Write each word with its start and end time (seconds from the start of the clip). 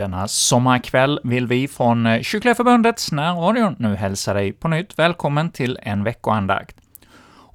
Denna 0.00 0.28
sommarkväll 0.28 1.20
vill 1.24 1.46
vi 1.46 1.68
från 1.68 2.22
Kyrkliga 2.22 2.54
Förbundets 2.54 3.12
närradio 3.12 3.74
nu 3.78 3.94
hälsa 3.94 4.34
dig 4.34 4.52
på 4.52 4.68
nytt 4.68 4.98
välkommen 4.98 5.50
till 5.50 5.78
en 5.82 6.04
veckoandakt. 6.04 6.76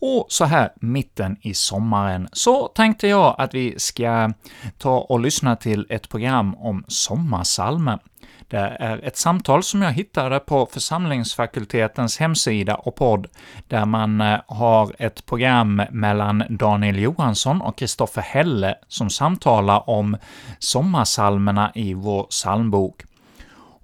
Och 0.07 0.25
så 0.29 0.45
här 0.45 0.69
mitten 0.75 1.37
i 1.41 1.53
sommaren 1.53 2.27
så 2.31 2.67
tänkte 2.67 3.07
jag 3.07 3.35
att 3.37 3.53
vi 3.53 3.79
ska 3.79 4.33
ta 4.77 4.97
och 4.97 5.19
lyssna 5.19 5.55
till 5.55 5.85
ett 5.89 6.09
program 6.09 6.55
om 6.55 6.85
sommarsalmer. 6.87 7.99
Det 8.47 8.57
är 8.57 9.05
ett 9.05 9.17
samtal 9.17 9.63
som 9.63 9.81
jag 9.81 9.91
hittade 9.91 10.39
på 10.39 10.65
församlingsfakultetens 10.65 12.19
hemsida 12.19 12.75
och 12.75 12.95
podd, 12.95 13.27
där 13.67 13.85
man 13.85 14.21
eh, 14.21 14.39
har 14.47 14.95
ett 14.99 15.25
program 15.25 15.81
mellan 15.91 16.43
Daniel 16.49 16.99
Johansson 16.99 17.61
och 17.61 17.77
Kristoffer 17.77 18.21
Helle 18.21 18.75
som 18.87 19.09
samtalar 19.09 19.89
om 19.89 20.17
sommarsalmerna 20.59 21.71
i 21.75 21.93
vår 21.93 22.23
psalmbok. 22.23 23.03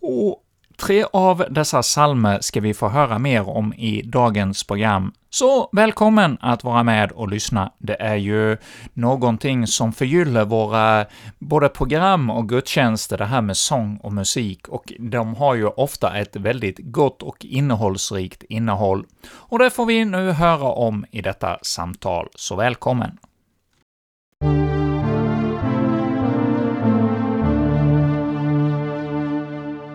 Och 0.02 0.44
Tre 0.86 1.06
av 1.14 1.46
dessa 1.50 1.84
salmer 1.84 2.40
ska 2.42 2.62
vi 2.62 2.74
få 2.74 2.90
höra 2.90 3.20
mer 3.20 3.50
om 3.50 3.74
i 3.74 4.02
dagens 4.02 4.64
program, 4.64 5.14
så 5.34 5.70
välkommen 5.72 6.38
att 6.42 6.64
vara 6.64 6.84
med 6.84 7.12
och 7.12 7.30
lyssna. 7.30 7.72
Det 7.78 8.02
är 8.02 8.16
ju 8.16 8.58
någonting 8.94 9.68
som 9.68 9.94
förgyller 9.94 10.46
våra 10.46 11.06
både 11.40 11.70
program 11.70 12.30
och 12.30 12.50
gudstjänster, 12.50 13.18
det 13.18 13.26
här 13.26 13.42
med 13.42 13.58
sång 13.58 13.98
och 13.98 14.14
musik, 14.14 14.68
och 14.68 14.94
de 15.00 15.36
har 15.36 15.56
ju 15.56 15.68
ofta 15.68 16.18
ett 16.18 16.36
väldigt 16.36 16.80
gott 16.80 17.24
och 17.24 17.46
innehållsrikt 17.46 18.44
innehåll. 18.44 19.06
Och 19.32 19.60
det 19.60 19.70
får 19.70 19.86
vi 19.86 20.06
nu 20.06 20.32
höra 20.32 20.68
om 20.68 21.06
i 21.12 21.22
detta 21.22 21.58
samtal, 21.62 22.30
så 22.36 22.56
välkommen! 22.56 23.18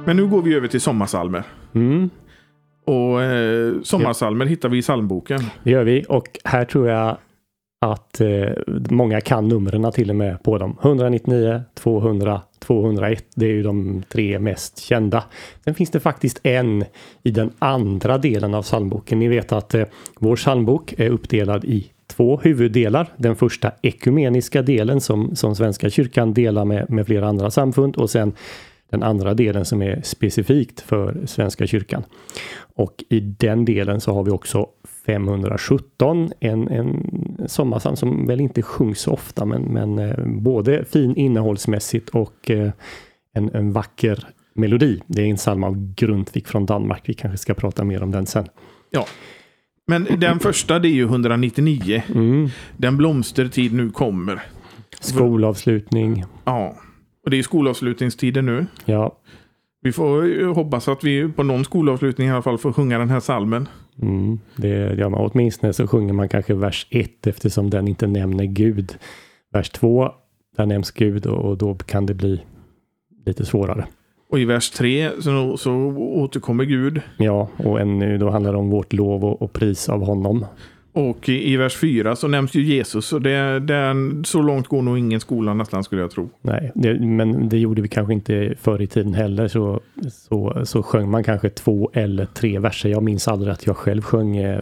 Men 0.07 0.17
nu 0.17 0.27
går 0.27 0.43
vi 0.43 0.55
över 0.55 0.69
till 0.69 0.81
sommarsalmer. 0.81 1.45
Mm. 1.75 2.11
Och 2.87 3.23
eh, 3.23 3.75
sommarsalmer 3.83 4.45
ja. 4.45 4.49
hittar 4.49 4.69
vi 4.69 4.79
i 4.79 4.83
psalmboken. 4.83 5.41
Det 5.63 5.71
gör 5.71 5.85
vi 5.85 6.05
och 6.09 6.39
här 6.45 6.65
tror 6.65 6.89
jag 6.89 7.17
att 7.81 8.21
eh, 8.21 8.49
många 8.91 9.21
kan 9.21 9.49
numren 9.49 9.93
till 9.93 10.11
och 10.11 10.17
med 10.17 10.43
på 10.43 10.59
dem. 10.59 10.79
199, 10.83 11.63
200, 11.75 12.41
201. 12.59 13.25
Det 13.35 13.47
är 13.47 13.51
ju 13.51 13.63
de 13.63 14.03
tre 14.09 14.39
mest 14.39 14.79
kända. 14.79 15.25
Sen 15.65 15.75
finns 15.75 15.91
det 15.91 16.01
faktiskt 16.01 16.41
en 16.43 16.85
i 17.23 17.31
den 17.31 17.51
andra 17.59 18.19
delen 18.19 18.55
av 18.55 18.63
psalmboken. 18.63 19.19
Ni 19.19 19.29
vet 19.29 19.53
att 19.53 19.75
eh, 19.75 19.85
vår 20.19 20.37
psalmbok 20.37 20.95
är 20.99 21.11
uppdelad 21.11 21.65
i 21.65 21.91
två 22.07 22.41
huvuddelar. 22.43 23.09
Den 23.17 23.37
första 23.37 23.73
ekumeniska 23.83 24.63
delen 24.63 25.01
som, 25.01 25.37
som 25.37 25.55
Svenska 25.55 25.91
kyrkan 25.91 26.35
delar 26.35 26.65
med, 26.65 26.91
med 26.91 27.07
flera 27.07 27.29
andra 27.29 27.51
samfund 27.51 27.97
och 27.97 28.11
sen 28.11 28.33
den 28.91 29.03
andra 29.03 29.35
delen 29.35 29.65
som 29.65 29.83
är 29.83 30.01
specifikt 30.05 30.81
för 30.81 31.27
Svenska 31.27 31.67
kyrkan. 31.67 32.05
Och 32.75 33.05
i 33.09 33.21
den 33.21 33.65
delen 33.65 34.01
så 34.01 34.15
har 34.15 34.23
vi 34.23 34.31
också 34.31 34.67
517, 35.07 36.31
en, 36.41 36.69
en 36.69 37.11
sommarpsalm 37.47 37.97
som 37.97 38.27
väl 38.27 38.41
inte 38.41 38.63
sjungs 38.63 39.01
så 39.01 39.13
ofta, 39.13 39.45
men, 39.45 39.63
men 39.63 39.99
eh, 39.99 40.27
både 40.27 40.85
fin 40.85 41.17
innehållsmässigt 41.17 42.09
och 42.09 42.51
eh, 42.51 42.71
en, 43.33 43.55
en 43.55 43.73
vacker 43.73 44.25
melodi. 44.55 45.03
Det 45.07 45.23
är 45.23 45.27
en 45.27 45.37
psalm 45.37 45.65
av 45.65 45.95
Grundtvig 45.95 46.47
från 46.47 46.67
Danmark. 46.67 47.03
Vi 47.05 47.15
kanske 47.15 47.39
ska 47.39 47.55
prata 47.55 47.85
mer 47.85 48.03
om 48.03 48.11
den 48.11 48.27
sen. 48.27 48.49
Ja. 48.91 49.07
Men 49.87 50.07
den 50.19 50.39
första 50.41 50.79
det 50.79 50.89
är 50.89 50.93
ju 50.93 51.05
199. 51.05 52.03
Mm. 52.15 52.49
Den 52.77 52.97
blomstertid 52.97 53.73
nu 53.73 53.91
kommer. 53.91 54.43
Skolavslutning. 55.01 56.25
Ja. 56.45 56.77
Och 57.27 57.31
det 57.31 57.39
är 57.39 57.43
skolavslutningstider 57.43 58.43
nu. 58.43 58.67
Ja. 58.85 59.19
Vi 59.83 59.93
får 59.93 60.55
hoppas 60.55 60.89
att 60.89 61.05
vi 61.05 61.29
på 61.29 61.43
någon 61.43 61.65
skolavslutning 61.65 62.29
i 62.29 62.31
alla 62.31 62.43
fall 62.43 62.59
får 62.59 62.73
sjunga 62.73 62.99
den 62.99 63.11
här 63.11 63.21
salmen. 63.21 63.69
Mm, 64.03 64.39
det 64.57 64.95
gör 64.99 65.09
man. 65.09 65.31
Åtminstone 65.33 65.73
så 65.73 65.87
sjunger 65.87 66.13
man 66.13 66.29
kanske 66.29 66.55
vers 66.55 66.87
1 66.91 67.27
eftersom 67.27 67.71
den 67.71 67.89
inte 67.89 68.07
nämner 68.07 68.45
Gud. 68.45 68.99
Vers 69.53 69.71
2, 69.71 70.11
där 70.57 70.67
nämns 70.67 70.91
Gud 70.91 71.27
och 71.27 71.59
då 71.59 71.75
kan 71.75 72.07
det 72.07 72.15
bli 72.15 72.43
lite 73.27 73.45
svårare. 73.45 73.87
Och 74.31 74.39
i 74.39 74.45
vers 74.45 74.71
3 74.71 75.11
så, 75.21 75.57
så 75.57 75.73
återkommer 75.97 76.65
Gud. 76.65 77.01
Ja, 77.17 77.49
och 77.57 77.81
ännu 77.81 78.19
då 78.19 78.31
handlar 78.31 78.53
det 78.53 78.59
om 78.59 78.71
vårt 78.71 78.93
lov 78.93 79.25
och, 79.25 79.43
och 79.43 79.53
pris 79.53 79.89
av 79.89 80.05
honom. 80.05 80.47
Och 80.97 81.29
i, 81.29 81.57
vers 81.57 81.77
4 81.77 82.17
så 82.17 82.29
nämns 82.29 82.55
ju 82.55 82.63
Jesus. 82.63 83.13
Och 83.13 83.23
det, 83.23 83.61
det, 83.61 83.95
så 84.25 84.43
långt 84.43 84.69
går 84.69 84.83
nog 84.83 84.99
ingen 84.99 85.21
skola 85.21 85.55
nästan 85.55 85.85
skulle 85.85 86.01
jag 86.01 86.11
tro. 86.11 86.31
Nej, 86.43 86.73
det, 86.75 87.01
men 87.01 87.49
det 87.49 87.59
gjorde 87.59 87.83
vi 87.83 87.89
kanske 87.89 88.13
inte 88.13 88.55
förr 88.61 88.83
i 88.83 88.87
tiden 88.87 89.15
heller. 89.15 89.49
Så, 89.49 89.81
så, 90.13 90.63
så 90.65 90.83
sjöng 90.83 91.11
man 91.11 91.25
kanske 91.25 91.49
två 91.49 91.91
eller 91.93 92.27
tre 92.27 92.59
verser. 92.59 92.89
Jag 92.89 93.03
minns 93.03 93.29
aldrig 93.29 93.53
att 93.53 93.67
jag 93.67 93.77
själv 93.77 94.03
sjöng 94.03 94.37
eh, 94.37 94.61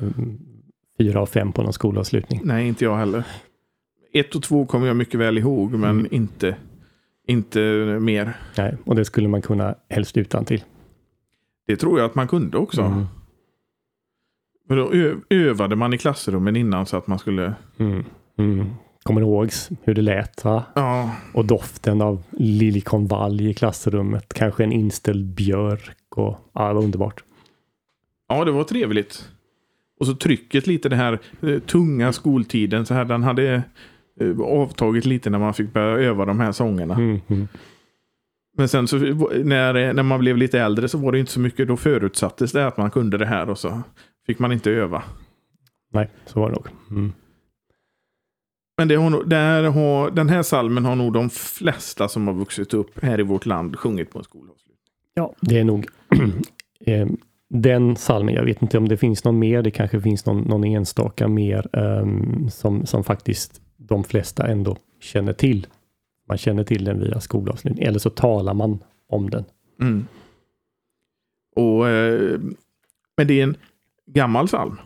fyra 0.98 1.20
av 1.20 1.26
fem 1.26 1.52
på 1.52 1.62
någon 1.62 1.72
skolavslutning. 1.72 2.40
Nej, 2.44 2.68
inte 2.68 2.84
jag 2.84 2.96
heller. 2.96 3.24
Ett 4.12 4.34
och 4.34 4.42
två 4.42 4.66
kommer 4.66 4.86
jag 4.86 4.96
mycket 4.96 5.20
väl 5.20 5.38
ihåg, 5.38 5.70
men 5.72 5.90
mm. 5.90 6.06
inte, 6.10 6.56
inte 7.26 7.60
mer. 8.00 8.32
Nej, 8.58 8.76
och 8.84 8.94
det 8.94 9.04
skulle 9.04 9.28
man 9.28 9.42
kunna 9.42 9.74
helst 9.88 10.16
utan 10.16 10.44
till. 10.44 10.62
Det 11.66 11.76
tror 11.76 11.98
jag 11.98 12.06
att 12.06 12.14
man 12.14 12.28
kunde 12.28 12.58
också. 12.58 12.82
Mm. 12.82 13.06
Men 14.68 14.78
då 14.78 14.92
övade 15.30 15.76
man 15.76 15.94
i 15.94 15.98
klassrummen 15.98 16.56
innan 16.56 16.86
så 16.86 16.96
att 16.96 17.06
man 17.06 17.18
skulle... 17.18 17.54
Mm. 17.78 18.04
Mm. 18.38 18.66
Kommer 19.02 19.20
ihåg 19.20 19.50
hur 19.82 19.94
det 19.94 20.02
lät? 20.02 20.44
Va? 20.44 20.64
Ja. 20.74 21.10
Och 21.34 21.44
doften 21.44 22.02
av 22.02 22.22
liljekonvalj 22.30 23.50
i 23.50 23.54
klassrummet. 23.54 24.34
Kanske 24.34 24.64
en 24.64 24.72
inställd 24.72 25.26
björk. 25.26 25.96
Och, 26.16 26.38
ja, 26.54 26.68
det 26.68 26.74
var 26.74 26.82
underbart. 26.82 27.24
Ja, 28.28 28.44
det 28.44 28.50
var 28.50 28.64
trevligt. 28.64 29.28
Och 30.00 30.06
så 30.06 30.14
trycket 30.14 30.66
lite, 30.66 30.88
det 30.88 30.96
här 30.96 31.18
eh, 31.42 31.58
tunga 31.58 32.12
skoltiden. 32.12 32.86
Så 32.86 32.94
här, 32.94 33.04
den 33.04 33.22
hade 33.22 33.62
eh, 34.20 34.40
avtagit 34.40 35.06
lite 35.06 35.30
när 35.30 35.38
man 35.38 35.54
fick 35.54 35.72
börja 35.72 36.08
öva 36.08 36.24
de 36.24 36.40
här 36.40 36.52
sångerna. 36.52 36.94
Mm, 36.94 37.20
mm. 37.28 37.48
Men 38.56 38.68
sen 38.68 38.88
så 38.88 38.96
när, 38.98 39.92
när 39.92 40.02
man 40.02 40.20
blev 40.20 40.36
lite 40.36 40.60
äldre 40.60 40.88
så 40.88 40.98
var 40.98 41.12
det 41.12 41.18
inte 41.18 41.32
så 41.32 41.40
mycket. 41.40 41.68
Då 41.68 41.76
förutsattes 41.76 42.52
det 42.52 42.66
att 42.66 42.76
man 42.76 42.90
kunde 42.90 43.18
det 43.18 43.26
här 43.26 43.50
och 43.50 43.58
så 43.58 43.82
fick 44.26 44.38
man 44.38 44.52
inte 44.52 44.70
öva. 44.70 45.02
Nej, 45.92 46.10
så 46.26 46.40
var 46.40 46.50
det 46.50 46.54
nog. 46.54 46.66
Mm. 46.90 47.12
Men 48.76 48.88
det 48.88 48.94
har, 48.94 49.24
där 49.24 49.62
har, 49.62 50.10
den 50.10 50.28
här 50.28 50.42
salmen 50.42 50.84
har 50.84 50.96
nog 50.96 51.12
de 51.12 51.30
flesta 51.30 52.08
som 52.08 52.26
har 52.26 52.34
vuxit 52.34 52.74
upp 52.74 53.02
här 53.02 53.20
i 53.20 53.22
vårt 53.22 53.46
land 53.46 53.76
sjungit 53.78 54.10
på 54.10 54.18
en 54.18 54.24
skolavslutning. 54.24 54.76
Ja, 55.14 55.34
det 55.40 55.58
är 55.58 55.64
nog 55.64 55.86
eh, 56.80 57.08
den 57.48 57.96
salmen. 57.96 58.34
Jag 58.34 58.44
vet 58.44 58.62
inte 58.62 58.78
om 58.78 58.88
det 58.88 58.96
finns 58.96 59.24
någon 59.24 59.38
mer. 59.38 59.62
Det 59.62 59.70
kanske 59.70 60.00
finns 60.00 60.26
någon, 60.26 60.42
någon 60.42 60.64
enstaka 60.64 61.28
mer 61.28 61.68
um, 61.72 62.50
som, 62.50 62.86
som 62.86 63.04
faktiskt 63.04 63.60
de 63.76 64.04
flesta 64.04 64.46
ändå 64.46 64.76
känner 65.00 65.32
till. 65.32 65.66
Man 66.28 66.38
känner 66.38 66.64
till 66.64 66.84
den 66.84 67.00
via 67.00 67.20
skolavslutning 67.20 67.84
eller 67.84 67.98
så 67.98 68.10
talar 68.10 68.54
man 68.54 68.78
om 69.08 69.30
den. 69.30 69.44
Mm. 69.80 70.06
Och, 71.56 71.88
eh, 71.88 72.40
men 73.16 73.26
det 73.26 73.40
är 73.40 73.42
en 73.42 73.56
gammal 74.06 74.46
psalm. 74.46 74.78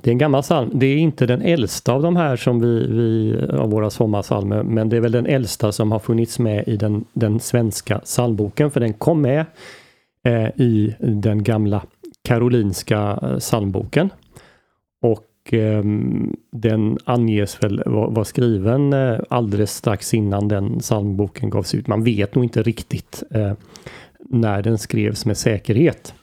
Det 0.00 0.10
är 0.10 0.12
en 0.12 0.18
gammal 0.18 0.42
psalm. 0.42 0.70
Det 0.74 0.86
är 0.86 0.96
inte 0.96 1.26
den 1.26 1.42
äldsta 1.42 1.92
av 1.92 2.02
de 2.02 2.16
här 2.16 2.36
som 2.36 2.60
vi, 2.60 2.86
vi 2.86 3.40
av 3.50 3.70
våra 3.70 3.90
sommarsalmer, 3.90 4.62
men 4.62 4.88
det 4.88 4.96
är 4.96 5.00
väl 5.00 5.12
den 5.12 5.26
äldsta 5.26 5.72
som 5.72 5.92
har 5.92 5.98
funnits 5.98 6.38
med 6.38 6.68
i 6.68 6.76
den, 6.76 7.04
den 7.12 7.40
svenska 7.40 7.98
psalmboken, 7.98 8.70
för 8.70 8.80
den 8.80 8.92
kom 8.92 9.20
med 9.22 9.44
eh, 10.24 10.48
i 10.56 10.94
den 10.98 11.42
gamla 11.42 11.82
karolinska 12.24 13.18
eh, 13.22 13.38
psalmboken. 13.38 14.10
Och 15.02 15.54
eh, 15.54 15.82
den 16.52 16.98
anges 17.04 17.62
väl 17.62 17.82
vara 17.86 18.24
skriven 18.24 18.92
eh, 18.92 19.18
alldeles 19.28 19.74
strax 19.74 20.14
innan 20.14 20.48
den 20.48 20.78
psalmboken 20.78 21.50
gavs 21.50 21.74
ut. 21.74 21.86
Man 21.86 22.04
vet 22.04 22.34
nog 22.34 22.44
inte 22.44 22.62
riktigt 22.62 23.22
eh, 23.30 23.52
när 24.18 24.62
den 24.62 24.78
skrevs 24.78 25.26
med 25.26 25.36
säkerhet. 25.36 26.14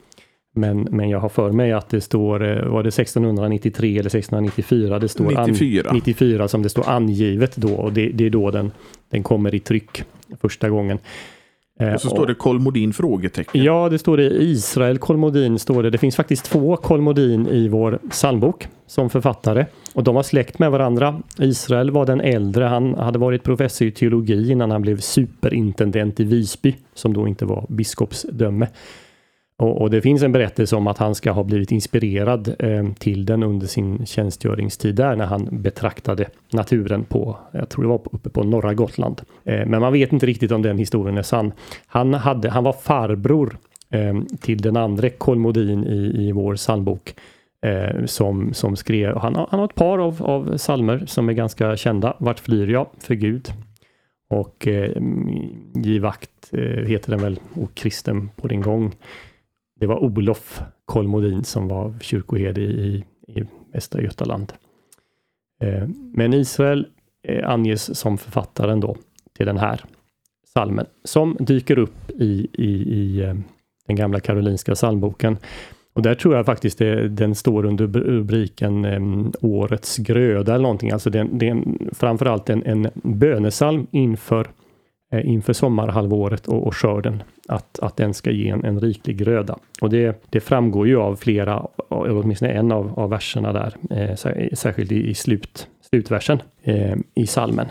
Men, 0.56 0.88
men 0.92 1.10
jag 1.10 1.20
har 1.20 1.30
för 1.30 1.52
mig 1.52 1.72
att 1.72 1.90
det 1.90 2.02
står, 2.02 2.44
eh, 2.44 2.66
var 2.66 2.84
det 2.84 2.90
1693 2.90 3.90
eller 3.90 4.10
1694? 4.10 5.00
Det 5.00 5.08
står 5.08 5.46
94. 5.46 5.90
An, 5.90 5.96
94 5.96 6.48
som 6.48 6.64
det 6.64 6.70
står 6.70 6.90
angivet 6.90 7.56
då 7.56 7.74
och 7.74 7.94
det, 7.94 8.10
det 8.10 8.26
är 8.26 8.30
då 8.30 8.52
den, 8.52 8.72
den 9.10 9.24
kommer 9.24 9.56
i 9.56 9.60
tryck 9.60 10.04
första 10.42 10.70
gången. 10.70 11.00
Eh, 11.80 11.94
och 11.94 12.02
så 12.02 12.10
står 12.10 12.28
det 12.28 12.36
Kolmodin? 12.36 12.94
frågetecken. 12.94 13.64
Ja, 13.64 13.90
det 13.90 14.00
står 14.00 14.18
det 14.18 14.24
Israel 14.24 14.98
Kolmodin. 14.98 15.60
Står 15.60 15.84
det. 15.84 15.90
det 15.90 15.98
finns 15.98 16.16
faktiskt 16.16 16.46
två 16.46 16.78
Kolmodin 16.78 17.48
i 17.48 17.68
vår 17.68 18.00
psalmbok 18.10 18.68
som 18.88 19.10
författare. 19.10 19.66
Och 19.94 20.04
de 20.04 20.16
har 20.16 20.24
släkt 20.24 20.60
med 20.60 20.72
varandra. 20.72 21.22
Israel 21.40 21.92
var 21.92 22.06
den 22.06 22.22
äldre. 22.22 22.64
Han 22.64 22.96
hade 22.96 23.20
varit 23.20 23.44
professor 23.44 23.88
i 23.88 23.92
teologi 23.92 24.52
innan 24.52 24.72
han 24.72 24.82
blev 24.82 25.00
superintendent 25.00 26.20
i 26.20 26.24
Visby, 26.24 26.76
som 26.94 27.14
då 27.14 27.28
inte 27.28 27.46
var 27.46 27.66
biskopsdöme. 27.70 28.68
Och, 29.64 29.82
och, 29.82 29.90
det 29.90 30.02
finns 30.02 30.24
en 30.24 30.32
berättelse 30.32 30.76
om 30.76 30.88
att 30.88 30.98
han 30.98 31.16
ska 31.16 31.32
ha 31.32 31.44
blivit 31.44 31.72
inspirerad 31.72 32.56
eh, 32.60 32.94
till 33.00 33.26
den 33.26 33.44
under 33.44 33.68
sin 33.68 34.06
tjänstgöringstid 34.06 34.96
där 34.96 35.16
när 35.16 35.26
han 35.26 35.48
betraktade 35.52 36.26
naturen 36.52 37.04
på, 37.04 37.38
jag 37.52 37.70
tror 37.70 37.84
det 37.84 37.90
var 37.90 38.02
uppe 38.12 38.30
på 38.30 38.44
norra 38.44 38.74
Gotland. 38.74 39.22
Eh, 39.44 39.66
men 39.66 39.82
man 39.82 39.94
vet 39.94 40.14
inte 40.14 40.26
riktigt 40.26 40.52
om 40.52 40.62
den 40.62 40.78
historien 40.78 41.18
är 41.18 41.22
sann. 41.22 41.52
Han, 41.88 42.14
hade, 42.14 42.50
han 42.50 42.64
var 42.64 42.74
farbror 42.74 43.58
eh, 43.90 44.20
till 44.42 44.58
den 44.58 44.78
andra 44.78 45.10
Kolmodin 45.10 45.84
i, 45.84 46.28
i 46.28 46.32
vår 46.32 46.56
psalmbok 46.56 47.16
eh, 47.66 48.06
som, 48.06 48.54
som 48.54 48.76
skrev, 48.76 49.18
han, 49.18 49.36
han 49.36 49.60
har 49.60 49.66
ett 49.66 49.76
par 49.76 50.00
av, 50.00 50.24
av 50.24 50.58
salmer 50.58 51.04
som 51.08 51.30
är 51.30 51.34
ganska 51.34 51.78
kända. 51.78 52.16
Vart 52.20 52.40
flyr 52.40 52.68
jag 52.68 52.88
för 53.00 53.16
Gud? 53.16 53.48
Och 54.30 54.68
eh, 54.68 54.92
Giv 55.76 56.06
akt 56.06 56.54
eh, 56.54 56.88
heter 56.88 57.12
den 57.12 57.22
väl, 57.22 57.40
och 57.54 57.76
Kristen 57.76 58.30
på 58.36 58.48
din 58.48 58.62
gång. 58.62 58.92
Det 59.84 59.88
var 59.88 60.04
Olof 60.04 60.62
Kolmodin 60.86 61.44
som 61.44 61.68
var 61.68 61.94
kyrkoherde 62.02 62.62
i, 62.62 63.04
i 63.28 63.44
Västra 63.74 64.02
Götaland. 64.02 64.54
Eh, 65.62 65.88
men 66.14 66.34
Israel 66.34 66.88
eh, 67.28 67.50
anges 67.50 68.00
som 68.00 68.18
författaren 68.18 68.80
då 68.80 68.96
till 69.38 69.46
den 69.46 69.58
här 69.58 69.82
salmen 70.54 70.86
som 71.04 71.38
dyker 71.40 71.78
upp 71.78 72.10
i, 72.10 72.48
i, 72.54 72.72
i 72.72 73.22
eh, 73.22 73.36
den 73.88 73.96
gamla 73.96 74.20
karolinska 74.20 74.76
psalmboken. 74.76 75.38
Och 75.94 76.02
där 76.02 76.16
tror 76.16 76.36
jag 76.36 76.46
faktiskt 76.46 76.78
det, 76.78 77.10
den 77.10 77.36
står 77.36 77.66
under 77.66 77.88
rubriken 77.88 78.86
um, 78.86 79.34
Årets 79.42 79.98
gröda 79.98 80.54
eller 80.54 80.64
någonting. 80.64 80.92
Alltså 80.92 81.10
det, 81.10 81.28
det 81.32 81.50
är 81.50 81.64
framförallt 81.96 82.50
en, 82.50 82.64
en 82.66 82.90
bönesalm 82.94 83.88
inför, 83.92 84.48
inför 85.22 85.54
sommarhalvåret 85.54 86.48
och, 86.48 86.68
och 86.68 86.76
skörden. 86.76 87.24
Att, 87.48 87.80
att 87.80 87.98
den 87.98 88.14
ska 88.14 88.32
ge 88.32 88.50
en, 88.50 88.66
en 88.66 88.80
riklig 88.80 89.18
gröda. 89.18 89.58
Och 89.82 89.90
det, 89.90 90.26
det 90.30 90.40
framgår 90.40 90.88
ju 90.88 90.98
av 90.98 91.16
flera, 91.16 91.68
åtminstone 91.90 92.52
en 92.52 92.72
av, 92.72 93.00
av 93.00 93.10
verserna 93.10 93.54
där, 93.54 93.76
eh, 93.90 94.16
särskilt 94.54 94.92
i, 94.92 95.10
i 95.10 95.14
slut, 95.14 95.68
slutversen 95.82 96.42
eh, 96.62 96.96
i 97.16 97.28
salmen. 97.28 97.68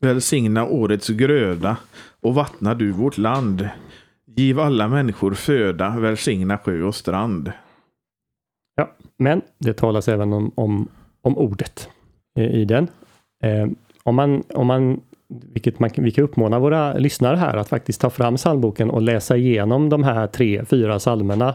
Välsigna 0.00 0.66
årets 0.66 1.08
gröda 1.08 1.76
och 2.20 2.34
vattna 2.34 2.74
du 2.74 2.92
vårt 2.92 3.18
land. 3.18 3.68
Giv 4.36 4.60
alla 4.60 4.88
människor 4.88 5.34
föda, 5.34 5.98
välsigna 5.98 6.58
sjö 6.58 6.82
och 6.82 6.94
strand. 6.94 7.52
Ja, 8.76 8.90
men 9.18 9.42
det 9.58 9.72
talas 9.72 10.08
även 10.08 10.32
om, 10.32 10.52
om, 10.54 10.88
om 11.22 11.38
ordet 11.38 11.88
i 12.38 12.64
den. 12.64 12.88
Eh, 13.42 13.66
om 14.02 14.14
man, 14.14 14.42
om 14.54 14.66
man, 14.66 15.00
vilket 15.28 15.78
man, 15.78 15.90
vi 15.96 16.10
kan 16.10 16.24
uppmana 16.24 16.58
våra 16.58 16.94
lyssnare 16.94 17.36
här 17.36 17.56
att 17.56 17.68
faktiskt 17.68 18.00
ta 18.00 18.10
fram 18.10 18.36
psalmboken 18.36 18.90
och 18.90 19.02
läsa 19.02 19.36
igenom 19.36 19.88
de 19.88 20.04
här 20.04 20.26
tre, 20.26 20.64
fyra 20.64 20.98
psalmerna. 20.98 21.54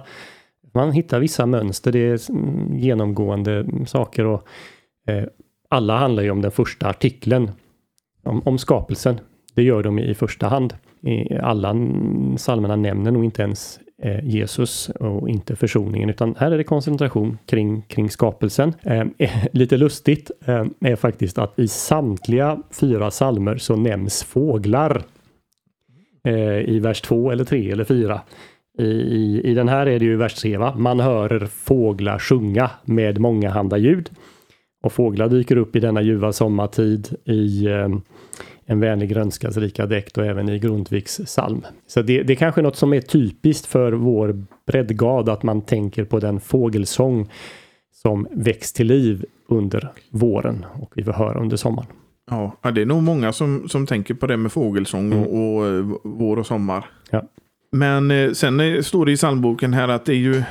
Man 0.74 0.92
hittar 0.92 1.20
vissa 1.20 1.46
mönster, 1.46 1.92
det 1.92 2.00
är 2.00 2.20
genomgående 2.76 3.66
saker 3.88 4.26
och 4.26 4.48
eh, 5.08 5.24
alla 5.70 5.98
handlar 5.98 6.24
ju 6.24 6.32
om 6.32 6.42
den 6.42 6.52
första 6.52 6.88
artikeln, 6.88 7.52
om, 8.24 8.42
om 8.46 8.58
skapelsen. 8.58 9.20
Det 9.56 9.64
gör 9.64 9.84
de 9.84 10.00
i 10.00 10.14
första 10.14 10.48
hand 10.48 10.74
alla 11.42 11.76
psalmerna 12.36 12.76
nämner 12.76 13.12
nog 13.12 13.26
inte 13.26 13.42
ens 13.42 13.80
Eh, 14.04 14.26
Jesus 14.26 14.90
och 14.90 15.30
inte 15.30 15.56
försoningen, 15.56 16.10
utan 16.10 16.36
här 16.38 16.52
är 16.52 16.58
det 16.58 16.64
koncentration 16.64 17.38
kring, 17.46 17.82
kring 17.82 18.10
skapelsen. 18.10 18.74
Eh, 18.84 19.04
eh 19.18 19.46
lite 19.52 19.78
lustigt 19.78 20.32
eh, 20.46 20.66
är 20.80 20.96
faktiskt 20.96 21.38
att 21.38 21.60
i 21.60 21.68
samtliga 21.68 22.60
fyra 22.72 23.10
psalmer 23.10 23.58
så 23.58 23.76
nämns 23.76 24.24
fåglar 24.24 25.04
eh, 26.24 26.70
i 26.70 26.80
vers 26.80 27.02
2 27.02 27.32
eller 27.32 27.44
3 27.44 27.72
eller 27.72 27.84
4. 27.84 28.22
I, 28.78 28.84
i, 28.84 29.42
I 29.44 29.54
den 29.54 29.70
här 29.70 29.88
är 29.88 30.00
det 30.00 30.06
ju 30.06 30.16
vers 30.16 30.34
3, 30.34 30.58
va? 30.58 30.76
Man 30.78 31.00
hör 31.00 31.46
fåglar 31.46 32.20
sjunga 32.20 32.72
med 32.86 33.20
många 33.20 33.50
handa 33.50 33.78
ljud. 33.78 34.10
Och 34.84 34.94
fåglar 34.94 35.30
dyker 35.30 35.56
upp 35.56 35.76
i 35.76 35.80
denna 35.80 36.02
ljuva 36.02 36.34
sommartid 36.34 37.16
i 37.26 37.68
en 38.72 38.80
vänlig 38.80 39.10
grönskas 39.10 39.58
rika 39.58 39.86
dräkt 39.86 40.18
och 40.18 40.26
även 40.26 40.50
i 40.50 40.60
Grundtvigs 40.60 41.22
psalm. 41.26 41.62
Så 41.88 42.02
det, 42.02 42.24
det 42.24 42.34
är 42.34 42.36
kanske 42.36 42.62
något 42.62 42.76
som 42.76 42.94
är 42.94 43.02
typiskt 43.02 43.66
för 43.66 43.92
vår 43.92 44.44
breddgad, 44.68 45.30
att 45.30 45.44
man 45.44 45.62
tänker 45.62 46.04
på 46.04 46.20
den 46.20 46.40
fågelsång 46.40 47.30
som 47.94 48.28
väcks 48.32 48.74
till 48.74 48.88
liv 48.88 49.26
under 49.48 49.92
våren 50.10 50.66
och 50.74 50.92
vi 50.96 51.04
får 51.04 51.12
höra 51.14 51.40
under 51.40 51.58
sommaren. 51.58 51.90
Ja, 52.30 52.72
det 52.72 52.82
är 52.82 52.86
nog 52.86 53.04
många 53.04 53.34
som, 53.34 53.70
som 53.70 53.88
tänker 53.88 54.14
på 54.14 54.28
det 54.28 54.38
med 54.38 54.52
fågelsång 54.52 55.14
mm. 55.14 55.20
och, 55.20 55.58
och, 55.58 55.68
eh, 55.68 55.86
vår 56.04 56.40
och 56.40 56.46
sommar. 56.46 56.86
Ja. 57.10 57.24
Men 57.72 58.12
eh, 58.12 58.32
sen 58.32 58.84
står 58.84 59.06
det 59.06 59.12
i 59.12 59.16
psalmboken 59.16 59.74
här 59.74 59.88
att 59.88 60.06
det 60.06 60.14
är 60.14 60.16
ju 60.16 60.44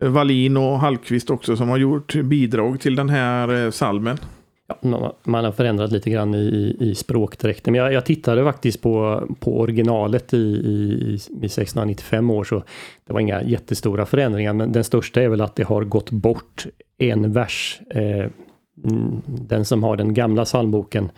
Wallin 0.00 0.56
och 0.56 0.80
Hallqvist 0.80 1.30
också 1.30 1.56
som 1.56 1.68
har 1.68 1.76
gjort 1.76 2.14
bidrag 2.14 2.80
till 2.80 2.96
den 2.96 3.08
här 3.08 3.70
salmen. 3.70 4.18
Ja, 4.66 5.16
man 5.22 5.44
har 5.44 5.52
förändrat 5.52 5.92
lite 5.92 6.10
grann 6.10 6.34
i, 6.34 6.76
i 6.80 6.94
språkdräkten. 6.94 7.72
Men 7.72 7.80
jag, 7.80 7.92
jag, 7.92 8.04
tittade 8.04 8.44
faktiskt 8.44 8.82
på, 8.82 9.22
på 9.40 9.60
originalet 9.60 10.34
i, 10.34 10.36
i, 10.36 11.12
i 11.14 11.14
1695 11.14 12.30
år 12.30 12.44
så 12.44 12.62
det 13.06 13.12
var 13.12 13.20
inga 13.20 13.42
jättestora 13.42 14.06
förändringar. 14.06 14.52
Men 14.52 14.72
den 14.72 14.84
största 14.84 15.22
är 15.22 15.28
väl 15.28 15.40
att 15.40 15.56
det 15.56 15.62
har 15.62 15.84
gått 15.84 16.10
bort 16.10 16.66
en 16.98 17.32
vers. 17.32 17.80
Eh, 17.90 18.26
mm, 18.84 19.22
den 19.26 19.64
som 19.64 19.82
har 19.82 19.96
den 19.96 20.14
gamla 20.14 20.44
psalmboken 20.44 21.10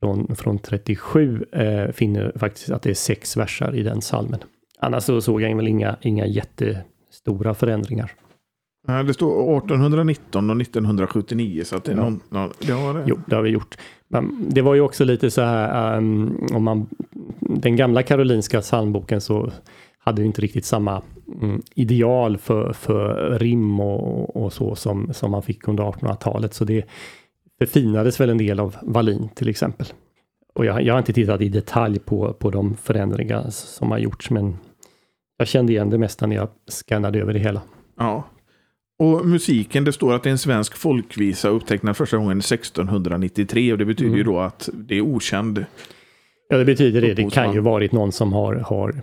från, 0.00 0.36
från 0.36 0.58
37 0.58 1.44
eh, 1.52 1.92
finner 1.92 2.32
faktiskt 2.36 2.70
att 2.70 2.82
det 2.82 2.90
är 2.90 2.94
sex 2.94 3.36
versar 3.36 3.74
i 3.74 3.82
den 3.82 4.00
psalmen. 4.00 4.40
Annars 4.78 5.02
så 5.02 5.20
såg 5.20 5.42
jag 5.42 5.56
väl 5.56 5.68
inga, 5.68 5.96
inga 6.00 6.26
jättestora 6.26 7.54
förändringar. 7.54 8.12
Det 8.86 9.14
står 9.14 9.56
1819 9.58 10.50
och 10.50 10.60
1979 10.60 11.62
så 11.64 11.76
att 11.76 11.84
det 11.84 11.92
är 11.92 11.96
ja. 11.96 12.02
någon, 12.02 12.50
det 12.58 12.72
har 12.72 12.94
det. 12.94 13.02
Jo, 13.06 13.18
det 13.26 13.36
har 13.36 13.42
vi 13.42 13.50
gjort. 13.50 13.76
Men 14.08 14.46
det 14.50 14.62
var 14.62 14.74
ju 14.74 14.80
också 14.80 15.04
lite 15.04 15.30
så 15.30 15.42
här 15.42 15.96
um, 15.96 16.48
om 16.52 16.64
man 16.64 16.86
den 17.40 17.76
gamla 17.76 18.02
karolinska 18.02 18.60
psalmboken 18.60 19.20
så 19.20 19.50
hade 19.98 20.22
ju 20.22 20.26
inte 20.26 20.40
riktigt 20.40 20.64
samma 20.64 21.02
um, 21.42 21.62
ideal 21.74 22.38
för, 22.38 22.72
för 22.72 23.38
rim 23.38 23.80
och, 23.80 24.36
och, 24.36 24.52
så 24.52 24.74
som, 24.74 25.14
som 25.14 25.30
man 25.30 25.42
fick 25.42 25.68
under 25.68 25.84
1800-talet. 25.84 26.54
Så 26.54 26.64
det 26.64 26.84
förfinades 27.58 28.20
väl 28.20 28.30
en 28.30 28.38
del 28.38 28.60
av 28.60 28.76
Wallin 28.82 29.28
till 29.34 29.48
exempel. 29.48 29.86
Och 30.54 30.64
jag, 30.64 30.82
jag 30.82 30.94
har 30.94 30.98
inte 30.98 31.12
tittat 31.12 31.40
i 31.40 31.48
detalj 31.48 31.98
på, 31.98 32.32
på 32.32 32.50
de 32.50 32.76
förändringar 32.76 33.46
som 33.50 33.90
har 33.90 33.98
gjorts 33.98 34.30
men 34.30 34.56
jag 35.36 35.48
kände 35.48 35.72
igen 35.72 35.90
det 35.90 35.98
mesta 35.98 36.26
när 36.26 36.36
jag 36.36 36.48
skannade 36.68 37.18
över 37.18 37.32
det 37.32 37.38
hela. 37.38 37.62
Ja, 37.98 38.24
och 38.98 39.26
musiken, 39.26 39.84
det 39.84 39.92
står 39.92 40.14
att 40.14 40.22
det 40.22 40.28
är 40.28 40.32
en 40.32 40.38
svensk 40.38 40.76
folkvisa 40.76 41.48
upptecknad 41.48 41.96
första 41.96 42.16
gången 42.16 42.38
1693 42.38 43.72
och 43.72 43.78
det 43.78 43.84
betyder 43.84 44.08
mm. 44.08 44.18
ju 44.18 44.24
då 44.24 44.38
att 44.38 44.68
det 44.74 44.94
är 44.94 45.00
okänd. 45.00 45.64
Ja, 46.48 46.56
det 46.56 46.64
betyder 46.64 47.00
det. 47.00 47.14
Det 47.14 47.30
kan 47.30 47.52
ju 47.52 47.60
varit 47.60 47.92
någon 47.92 48.12
som 48.12 48.32
har, 48.32 48.54
har 48.54 49.02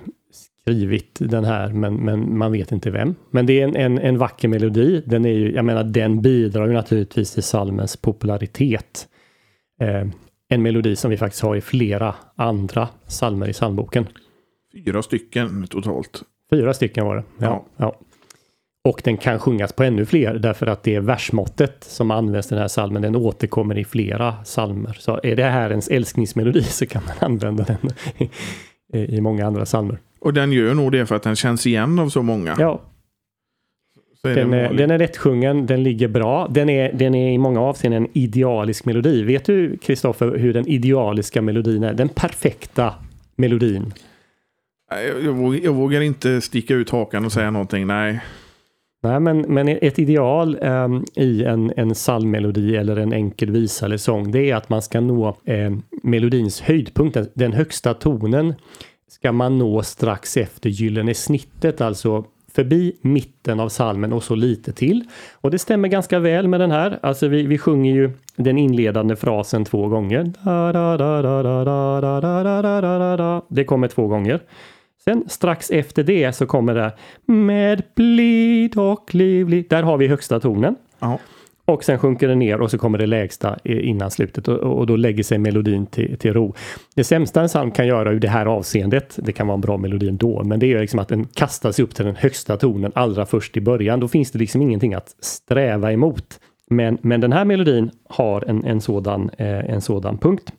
skrivit 0.64 1.18
den 1.20 1.44
här, 1.44 1.74
men, 1.74 1.96
men 1.96 2.38
man 2.38 2.52
vet 2.52 2.72
inte 2.72 2.92
vem. 2.92 3.16
Men 3.32 3.46
det 3.46 3.62
är 3.62 3.68
en, 3.68 3.76
en, 3.76 4.00
en 4.00 4.18
vacker 4.18 4.48
melodi. 4.48 5.04
Den 5.06 5.26
är 5.26 5.34
ju, 5.34 5.52
jag 5.52 5.66
menar, 5.66 5.84
den 5.84 6.22
bidrar 6.22 6.68
ju 6.68 6.74
naturligtvis 6.74 7.34
till 7.34 7.44
salmens 7.44 7.98
popularitet. 7.98 9.08
Eh, 9.82 10.08
en 10.50 10.62
melodi 10.62 10.96
som 10.96 11.12
vi 11.12 11.18
faktiskt 11.18 11.44
har 11.44 11.56
i 11.56 11.62
flera 11.62 12.16
andra 12.36 12.90
salmer 13.08 13.50
i 13.50 13.54
psalmboken. 13.54 14.08
Fyra 14.86 15.02
stycken 15.02 15.68
totalt. 15.68 16.24
Fyra 16.50 16.74
stycken 16.74 17.06
var 17.06 17.16
det. 17.16 17.24
Ja. 17.38 17.46
ja. 17.46 17.66
ja. 17.78 18.00
Och 18.86 19.02
den 19.04 19.18
kan 19.18 19.40
sjungas 19.40 19.74
på 19.74 19.84
ännu 19.84 20.06
fler 20.06 20.34
därför 20.34 20.68
att 20.68 20.84
det 20.84 20.96
är 20.96 21.00
versmåttet 21.00 21.84
som 21.84 22.12
används 22.12 22.52
i 22.52 22.56
den 22.56 22.62
här 22.62 22.68
salmen. 22.68 23.02
Den 23.02 23.16
återkommer 23.16 23.78
i 23.78 23.86
flera 23.86 24.44
salmer. 24.44 24.98
Så 25.00 25.20
är 25.24 25.36
det 25.36 25.44
här 25.44 25.70
ens 25.70 25.88
älskningsmelodi 25.88 26.64
så 26.64 26.86
kan 26.86 27.02
man 27.06 27.32
använda 27.32 27.64
den 27.64 27.92
i 29.10 29.22
många 29.22 29.48
andra 29.48 29.66
salmer. 29.66 29.98
Och 30.20 30.34
den 30.34 30.52
gör 30.52 30.74
nog 30.74 30.92
det 30.92 31.06
för 31.06 31.16
att 31.16 31.24
den 31.24 31.36
känns 31.36 31.68
igen 31.68 32.00
av 32.00 32.10
så 32.10 32.22
många. 32.22 32.56
Ja. 32.60 32.82
Är 34.24 34.36
den, 34.36 34.54
är, 34.54 34.74
den 34.74 34.92
är 34.92 35.00
rättsjungen, 35.00 35.66
den 35.66 35.84
ligger 35.84 36.08
bra. 36.08 36.48
Den 36.48 36.70
är, 36.70 36.94
den 36.94 37.16
är 37.16 37.32
i 37.32 37.38
många 37.38 37.62
avseenden 37.62 38.04
en 38.04 38.10
idealisk 38.14 38.86
melodi. 38.86 39.24
Vet 39.24 39.46
du, 39.46 39.78
Kristoffer, 39.78 40.38
hur 40.38 40.54
den 40.54 40.68
idealiska 40.68 41.42
melodin 41.42 41.84
är? 41.84 41.94
Den 41.94 42.10
perfekta 42.10 42.94
melodin. 43.36 43.94
Jag, 44.90 45.24
jag, 45.24 45.34
vågar, 45.34 45.60
jag 45.60 45.74
vågar 45.74 46.02
inte 46.02 46.42
sticka 46.42 46.74
ut 46.74 46.90
hakan 46.90 47.26
och 47.26 47.32
säga 47.32 47.52
någonting, 47.52 47.88
nej. 47.88 48.22
Nej, 49.04 49.20
men, 49.20 49.42
men 49.42 49.68
ett 49.68 50.00
ideal 50.00 50.58
eh, 50.62 50.88
i 51.16 51.44
en, 51.44 51.74
en 51.78 51.94
psalmmelodi 51.94 52.76
eller 52.76 52.96
en 52.96 53.14
enkel 53.14 53.52
visa 53.52 53.86
eller 53.86 53.98
sång, 53.98 54.32
det 54.32 54.52
är 54.52 54.56
att 54.56 54.70
man 54.70 54.82
ska 54.82 55.02
nå 55.02 55.38
eh, 55.46 55.72
melodins 56.04 56.62
höjdpunkt. 56.62 57.18
Den 57.34 57.54
högsta 57.54 57.94
tonen 57.94 58.54
ska 59.08 59.32
man 59.32 59.58
nå 59.58 59.84
strax 59.84 60.38
efter 60.38 60.70
gyllene 60.70 61.14
snittet, 61.14 61.82
alltså 61.82 62.26
förbi 62.54 62.96
mitten 63.02 63.60
av 63.60 63.70
salmen 63.70 64.14
och 64.14 64.24
så 64.24 64.36
lite 64.36 64.74
till. 64.74 65.04
Och 65.34 65.52
det 65.52 65.60
stämmer 65.60 65.88
ganska 65.88 66.20
väl 66.20 66.48
med 66.48 66.60
den 66.60 66.72
här. 66.72 67.00
Alltså 67.02 67.28
vi, 67.28 67.44
vi 67.44 67.58
sjunger 67.58 67.94
ju 67.94 68.12
den 68.36 68.58
inledande 68.58 69.16
frasen 69.16 69.66
två 69.66 69.88
gånger. 69.88 70.34
Det 73.48 73.64
kommer 73.64 73.88
två 73.88 74.08
gånger. 74.08 74.40
Sen 75.04 75.24
strax 75.28 75.72
efter 75.72 76.04
det 76.04 76.34
så 76.34 76.46
kommer 76.46 76.76
det 76.76 76.92
med 77.26 77.84
blid 77.96 78.78
och 78.78 79.16
livlig. 79.16 79.70
Där 79.70 79.84
har 79.84 79.98
vi 79.98 80.08
högsta 80.08 80.40
tonen. 80.40 80.76
Ja. 81.00 81.20
Och 81.66 81.84
sen 81.84 82.00
sjunker 82.00 82.28
det 82.28 82.36
ner 82.36 82.62
och 82.62 82.72
så 82.72 82.78
kommer 82.78 82.98
det 82.98 83.06
lägsta 83.06 83.58
i- 83.64 83.82
innan 83.82 84.12
slutet 84.12 84.48
och, 84.48 84.58
och 84.60 84.88
då 84.88 84.96
lägger 84.96 85.24
sig 85.24 85.38
melodin 85.38 85.86
till, 85.86 86.18
till 86.18 86.34
ro. 86.34 86.54
Det 86.96 87.04
sämsta 87.04 87.42
en 87.42 87.48
psalm 87.48 87.72
kan 87.72 87.88
göra 87.88 88.12
ur 88.12 88.20
det 88.20 88.28
här 88.28 88.46
avseendet, 88.46 89.20
det 89.24 89.32
kan 89.32 89.48
vara 89.48 89.56
en 89.56 89.62
bra 89.62 89.78
melodi 89.78 90.10
ändå, 90.10 90.44
men 90.44 90.60
det 90.60 90.74
är 90.74 90.80
liksom 90.80 91.00
att 91.00 91.08
den 91.08 91.26
kastar 91.26 91.72
sig 91.72 91.84
upp 91.84 91.96
till 91.96 92.06
den 92.06 92.16
högsta 92.16 92.58
tonen 92.58 92.92
allra 92.96 93.26
först 93.26 93.58
i 93.58 93.62
början. 93.62 94.00
Då 94.00 94.08
finns 94.08 94.32
det 94.32 94.40
liksom 94.40 94.62
ingenting 94.62 94.94
att 94.94 95.16
sträva 95.20 95.92
emot. 95.92 96.40
Men, 96.70 96.98
men 97.02 97.22
den 97.22 97.32
här 97.34 97.46
melodin 97.46 97.92
har 98.10 98.44
en, 98.50 98.64
en, 98.66 98.82
sådan, 98.82 99.30
eh, 99.38 99.48
en 99.70 99.82
sådan 99.82 100.18
punkt. 100.18 100.52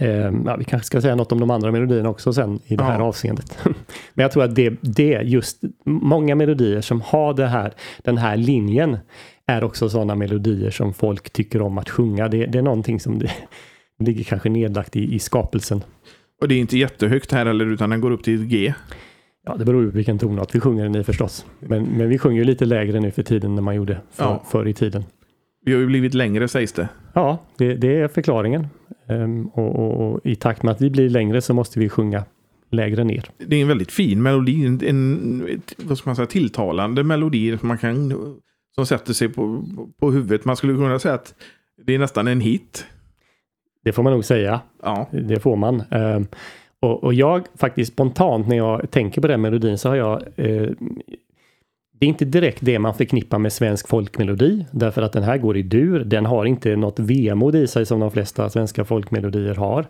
Eh, 0.00 0.32
ja, 0.46 0.56
vi 0.58 0.64
kanske 0.64 0.86
ska 0.86 1.00
säga 1.00 1.14
något 1.14 1.32
om 1.32 1.40
de 1.40 1.50
andra 1.50 1.72
melodierna 1.72 2.08
också 2.08 2.32
sen 2.32 2.58
i 2.66 2.76
det 2.76 2.84
här 2.84 2.98
Ja. 2.98 3.04
avseendet. 3.04 3.58
Men 4.14 4.22
jag 4.22 4.32
tror 4.32 4.44
att 4.44 4.54
det, 4.54 4.74
det 4.80 5.20
just 5.24 5.60
många 5.84 6.34
melodier 6.34 6.80
som 6.80 7.00
har 7.00 7.34
det 7.34 7.46
här, 7.46 7.72
den 8.04 8.18
här 8.18 8.36
linjen 8.36 8.96
är 9.46 9.64
också 9.64 9.88
sådana 9.88 10.14
melodier 10.14 10.70
som 10.70 10.94
folk 10.94 11.30
tycker 11.30 11.62
om 11.62 11.78
att 11.78 11.88
sjunga. 11.90 12.28
Det, 12.28 12.46
det 12.46 12.58
är 12.58 12.62
någonting 12.62 13.00
som 13.00 13.18
det, 13.18 13.30
ligger 14.04 14.24
kanske 14.24 14.48
nedlagt 14.48 14.96
i, 14.96 15.14
i 15.14 15.18
skapelsen. 15.18 15.82
Och 16.40 16.48
det 16.48 16.54
är 16.54 16.58
inte 16.58 16.78
jättehögt 16.78 17.32
här 17.32 17.46
heller, 17.46 17.66
utan 17.66 17.90
den 17.90 18.00
går 18.00 18.10
upp 18.10 18.22
till 18.24 18.44
G. 18.46 18.74
Ja, 19.46 19.56
det 19.56 19.64
beror 19.64 19.82
ju 19.82 19.90
på 19.90 19.96
vilken 19.96 20.18
tonart 20.18 20.54
vi 20.54 20.60
sjunger 20.60 20.82
den 20.82 20.96
i 20.96 21.04
förstås. 21.04 21.46
Men, 21.60 21.82
men 21.84 22.08
vi 22.08 22.18
sjunger 22.18 22.38
ju 22.38 22.44
lite 22.44 22.64
lägre 22.64 23.00
nu 23.00 23.10
för 23.10 23.22
tiden 23.22 23.58
än 23.58 23.64
man 23.64 23.74
gjorde 23.74 24.00
för, 24.12 24.24
Ja. 24.24 24.42
förr 24.50 24.68
i 24.68 24.72
tiden. 24.74 25.04
Vi 25.64 25.72
har 25.72 25.80
ju 25.80 25.86
blivit 25.86 26.14
längre 26.14 26.48
sägs 26.48 26.72
det. 26.72 26.88
Ja, 27.12 27.38
det, 27.58 27.74
det 27.74 27.96
är 28.00 28.08
förklaringen. 28.08 28.66
Ehm, 29.08 29.46
och, 29.46 29.76
och, 29.76 30.12
och 30.12 30.20
i 30.26 30.36
takt 30.36 30.62
med 30.62 30.72
att 30.72 30.80
vi 30.80 30.90
blir 30.90 31.10
längre 31.10 31.40
så 31.40 31.54
måste 31.54 31.78
vi 31.78 31.88
sjunga 31.88 32.24
lägre 32.70 33.04
ner. 33.04 33.24
Det 33.38 33.56
är 33.56 33.62
en 33.62 33.68
väldigt 33.68 33.92
fin 33.92 34.22
melodi, 34.22 34.66
en, 34.66 34.80
en 34.84 35.62
vad 35.76 35.98
ska 35.98 36.08
man 36.10 36.16
säga, 36.16 36.26
tilltalande 36.26 37.04
melodi 37.04 37.58
som 37.58 37.68
man 37.68 37.78
kan 37.78 38.12
som 38.74 38.86
sätter 38.86 39.12
sig 39.12 39.28
på, 39.28 39.64
på 40.00 40.10
huvudet. 40.10 40.44
Man 40.44 40.56
skulle 40.56 40.74
kunna 40.74 40.98
säga 40.98 41.14
att 41.14 41.34
det 41.86 41.94
är 41.94 41.98
nästan 41.98 42.28
en 42.28 42.40
hit. 42.40 42.86
Det 43.84 43.92
får 43.92 44.02
man 44.02 44.12
nog 44.12 44.24
säga. 44.24 44.60
Ja, 44.82 45.08
Det 45.12 45.40
får 45.40 45.56
man. 45.56 45.82
Ehm, 45.90 46.26
och, 46.80 47.04
och 47.04 47.14
jag 47.14 47.46
faktiskt 47.54 47.92
spontant 47.92 48.48
när 48.48 48.56
jag 48.56 48.90
tänker 48.90 49.20
på 49.20 49.28
den 49.28 49.40
melodin 49.40 49.78
så 49.78 49.88
har 49.88 49.96
jag 49.96 50.22
eh, 50.36 50.70
det 51.98 52.06
är 52.06 52.08
inte 52.08 52.24
direkt 52.24 52.58
det 52.60 52.78
man 52.78 52.94
förknippar 52.94 53.38
med 53.38 53.52
svensk 53.52 53.88
folkmelodi 53.88 54.66
därför 54.70 55.02
att 55.02 55.12
den 55.12 55.22
här 55.22 55.38
går 55.38 55.56
i 55.56 55.62
dur. 55.62 56.04
Den 56.04 56.26
har 56.26 56.44
inte 56.44 56.76
något 56.76 56.98
vemod 56.98 57.54
i 57.54 57.66
sig 57.66 57.86
som 57.86 58.00
de 58.00 58.10
flesta 58.10 58.50
svenska 58.50 58.84
folkmelodier 58.84 59.54
har. 59.54 59.86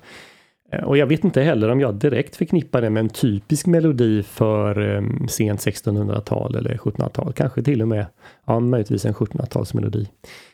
Eh, 0.72 0.84
och 0.84 0.98
jag 0.98 1.06
vet 1.06 1.24
inte 1.24 1.42
heller 1.42 1.68
om 1.68 1.80
jag 1.80 1.94
direkt 1.94 2.36
förknippar 2.36 2.82
det 2.82 2.90
med 2.90 3.00
en 3.00 3.08
typisk 3.08 3.66
melodi 3.66 4.22
för 4.22 4.96
eh, 4.96 5.02
sent 5.28 5.60
1600-tal 5.60 6.56
eller 6.56 6.76
1700-tal. 6.76 7.32
Kanske 7.32 7.62
till 7.62 7.82
och 7.82 7.88
med, 7.88 8.06
ja 8.46 8.60
möjligtvis 8.60 9.04
en 9.04 9.14
1700-talsmelodi. 9.14 10.06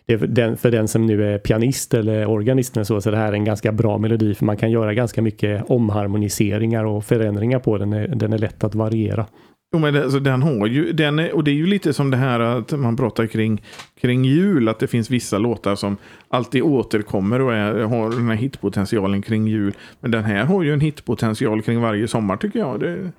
Det 0.07 0.13
är 0.13 0.19
för 0.19 0.27
den, 0.27 0.57
för 0.57 0.71
den 0.71 0.89
som 0.89 1.07
nu 1.07 1.35
är 1.35 1.39
pianist 1.39 1.95
eller 1.95 2.27
organist 2.27 2.77
eller 2.77 2.85
så, 2.85 3.01
så 3.01 3.09
är 3.09 3.13
det 3.13 3.19
här 3.19 3.33
en 3.33 3.45
ganska 3.45 3.73
bra 3.73 3.99
melodi 3.99 4.35
för 4.35 4.45
man 4.45 4.57
kan 4.57 4.71
göra 4.71 4.95
ganska 4.95 5.23
mycket 5.23 5.71
omharmoniseringar 5.71 6.85
och 6.85 7.05
förändringar 7.05 7.59
på 7.59 7.79
den. 7.79 7.91
Den 8.19 8.33
är 8.33 8.39
lätt 8.39 8.65
att 8.65 8.75
variera. 8.75 9.27
Jo, 9.75 9.81
men 9.81 9.95
det, 9.95 10.03
alltså, 10.03 10.21
den 10.21 10.43
har 10.43 10.67
ju, 10.67 10.93
den 10.93 11.19
är, 11.19 11.35
och 11.35 11.45
det 11.45 11.51
är 11.51 11.55
ju 11.55 11.67
lite 11.67 11.93
som 11.93 12.11
det 12.11 12.17
här 12.17 12.41
att 12.41 12.73
man 12.73 12.97
pratar 12.97 13.27
kring, 13.27 13.63
kring 14.01 14.25
jul, 14.25 14.69
att 14.69 14.79
det 14.79 14.87
finns 14.87 15.11
vissa 15.11 15.39
låtar 15.39 15.75
som 15.75 15.97
alltid 16.29 16.63
återkommer 16.63 17.41
och 17.41 17.55
är, 17.55 17.75
har 17.85 18.11
den 18.11 18.29
här 18.29 18.35
hitpotentialen 18.37 19.23
kring 19.23 19.47
jul. 19.47 19.73
Men 20.01 20.11
den 20.11 20.25
här 20.25 20.45
har 20.45 20.63
ju 20.63 20.73
en 20.73 20.81
hitpotential 20.81 21.63
kring 21.63 21.81
varje 21.81 22.09
sommar 22.09 22.37
tycker 22.37 22.59
jag. 22.59 22.81
Det, 22.81 23.11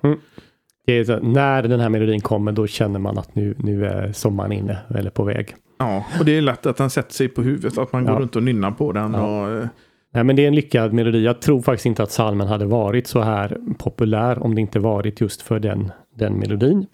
Det 0.86 0.92
är 0.98 1.04
så, 1.04 1.18
när 1.18 1.62
den 1.62 1.80
här 1.80 1.88
melodin 1.88 2.20
kommer 2.20 2.52
då 2.52 2.66
känner 2.66 2.98
man 2.98 3.18
att 3.18 3.34
nu, 3.34 3.54
nu 3.58 3.86
är 3.86 4.12
sommaren 4.12 4.52
inne 4.52 4.78
eller 4.94 5.10
på 5.10 5.24
väg. 5.24 5.54
ja, 5.78 6.04
och 6.18 6.24
det 6.24 6.32
är 6.36 6.40
lätt 6.42 6.66
att 6.66 6.76
den 6.76 6.90
sätter 6.90 7.12
sig 7.14 7.28
på 7.28 7.42
huvudet, 7.42 7.78
att 7.78 7.92
man 7.92 8.04
går 8.04 8.14
Ja. 8.14 8.20
runt 8.20 8.36
och 8.36 8.42
nynnar 8.42 8.70
på 8.70 8.92
den. 8.92 9.14
Ja. 9.14 9.40
Och, 9.46 9.56
eh, 9.56 9.66
Nej, 10.14 10.24
men 10.24 10.36
det 10.36 10.42
är 10.44 10.48
en 10.48 10.54
lyckad 10.54 10.92
melodi. 10.92 11.24
Jag 11.24 11.40
tror 11.40 11.62
faktiskt 11.62 11.86
inte 11.86 12.02
att 12.02 12.10
salmen 12.10 12.46
hade 12.48 12.64
varit 12.64 13.06
så 13.06 13.20
här 13.20 13.56
populär 13.78 14.42
om 14.42 14.54
det 14.54 14.60
inte 14.60 14.78
varit 14.78 15.20
just 15.20 15.42
för 15.42 15.58
den, 15.60 15.92
den 16.16 16.38
melodin. 16.38 16.86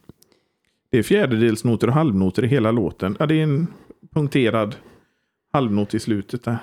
det 0.91 0.99
är 0.99 1.03
fjärdedelsnoter 1.03 1.87
och 1.87 1.93
halvnoter 1.95 2.45
i 2.45 2.47
hela 2.49 2.71
låten. 2.71 3.17
Ja, 3.21 3.27
det 3.27 3.35
är 3.35 3.43
en 3.43 3.67
punkterad 4.15 4.77
halvnot 5.53 5.95
i 5.95 5.99
slutet 6.01 6.45
där. 6.45 6.59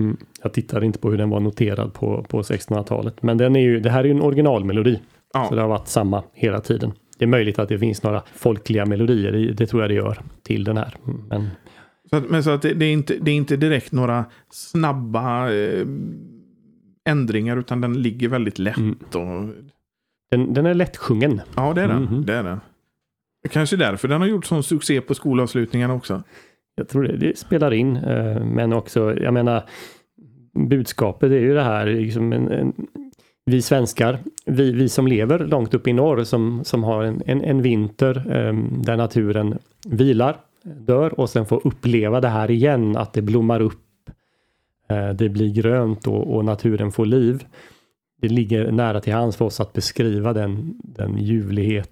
Mm. 0.00 0.16
Jag 0.42 0.52
tittade 0.52 0.86
inte 0.86 0.98
på 0.98 1.10
hur 1.10 1.18
den 1.18 1.30
var 1.30 1.40
noterad 1.40 1.94
på, 1.94 2.22
på 2.28 2.42
1600-talet. 2.42 3.22
Men 3.22 3.38
den 3.38 3.56
är 3.56 3.60
ju, 3.60 3.80
det 3.80 3.90
här 3.90 4.00
är 4.00 4.04
ju 4.04 4.10
en 4.10 4.22
originalmelodi. 4.22 5.00
Ja. 5.34 5.46
Så 5.48 5.54
det 5.54 5.60
har 5.60 5.68
varit 5.68 5.88
samma 5.88 6.22
hela 6.32 6.60
tiden. 6.60 6.92
Det 7.18 7.24
är 7.24 7.28
möjligt 7.28 7.58
att 7.58 7.68
det 7.68 7.78
finns 7.78 8.02
några 8.02 8.22
folkliga 8.34 8.86
melodier, 8.86 9.34
i- 9.36 9.52
det 9.52 9.66
tror 9.66 9.82
jag 9.82 9.90
det 9.90 9.94
gör, 9.94 10.18
till 10.42 10.64
den 10.64 10.76
här. 10.76 10.94
Men 11.28 11.48
Så 12.10 12.16
att, 12.16 12.30
men 12.30 12.42
så 12.44 12.50
att 12.50 12.62
det, 12.62 12.74
det, 12.74 12.84
är 12.84 12.92
inte, 12.92 13.16
det 13.20 13.30
är 13.30 13.34
inte 13.34 13.56
direkt 13.56 13.92
några 13.92 14.24
snabba 14.50 15.52
eh, 15.52 15.86
ändringar, 17.08 17.56
utan 17.56 17.80
den 17.80 18.02
ligger 18.02 18.28
väldigt 18.28 18.58
lätt. 18.58 18.76
Mm. 18.76 18.98
Och, 19.14 19.48
den, 20.30 20.54
den 20.54 20.66
är 20.66 20.74
lättsjungen. 20.74 21.40
ja, 21.56 21.72
det 21.74 21.82
är 21.82 21.88
den. 21.88 22.02
Mhm. 22.02 22.26
Det 22.26 22.34
är 22.34 22.42
den. 22.42 22.60
Kanske 23.50 23.76
därför 23.76 24.08
den 24.08 24.20
har 24.20 24.28
gjort 24.28 24.46
sån 24.46 24.62
succé 24.62 25.00
på 25.00 25.14
skolavslutningarna 25.14 25.94
också. 25.94 26.22
Jag 26.74 26.88
tror 26.88 27.02
det, 27.02 27.16
det 27.16 27.38
spelar 27.38 27.72
in, 27.72 27.96
eh, 27.96 28.44
men 28.44 28.72
också, 28.72 29.16
jag 29.20 29.34
menar, 29.34 29.62
budskapet 30.68 31.30
är 31.32 31.38
ju 31.38 31.54
det 31.54 31.62
här, 31.62 31.86
liksom 31.86 32.32
en, 32.32 32.48
en, 32.52 32.72
vi 33.44 33.62
svenskar, 33.62 34.18
vi, 34.46 34.72
vi 34.72 34.88
som 34.88 35.06
lever 35.06 35.38
långt 35.38 35.74
upp 35.74 35.88
i 35.88 35.92
norr 35.92 36.24
som, 36.24 36.64
som 36.64 36.84
har 36.84 37.02
en, 37.02 37.22
en, 37.26 37.44
en 37.44 37.62
vinter 37.62 38.16
eh, 38.16 38.54
där 38.82 38.96
naturen 38.96 39.58
vilar, 39.86 40.36
dör 40.62 41.20
och 41.20 41.30
sen 41.30 41.46
får 41.46 41.66
uppleva 41.66 42.20
det 42.20 42.28
här 42.28 42.50
igen, 42.50 42.96
att 42.96 43.12
det 43.12 43.22
blommar 43.22 43.60
upp, 43.60 44.10
eh, 44.88 45.10
det 45.10 45.28
blir 45.28 45.54
grönt 45.54 46.06
och, 46.06 46.36
och 46.36 46.44
naturen 46.44 46.92
får 46.92 47.06
liv. 47.06 47.44
Det 48.20 48.28
ligger 48.28 48.72
nära 48.72 49.00
till 49.00 49.12
hands 49.12 49.36
för 49.36 49.44
oss 49.44 49.60
att 49.60 49.72
beskriva 49.72 50.32
den, 50.32 50.74
den 50.84 51.18
ljuvlighet, 51.18 51.90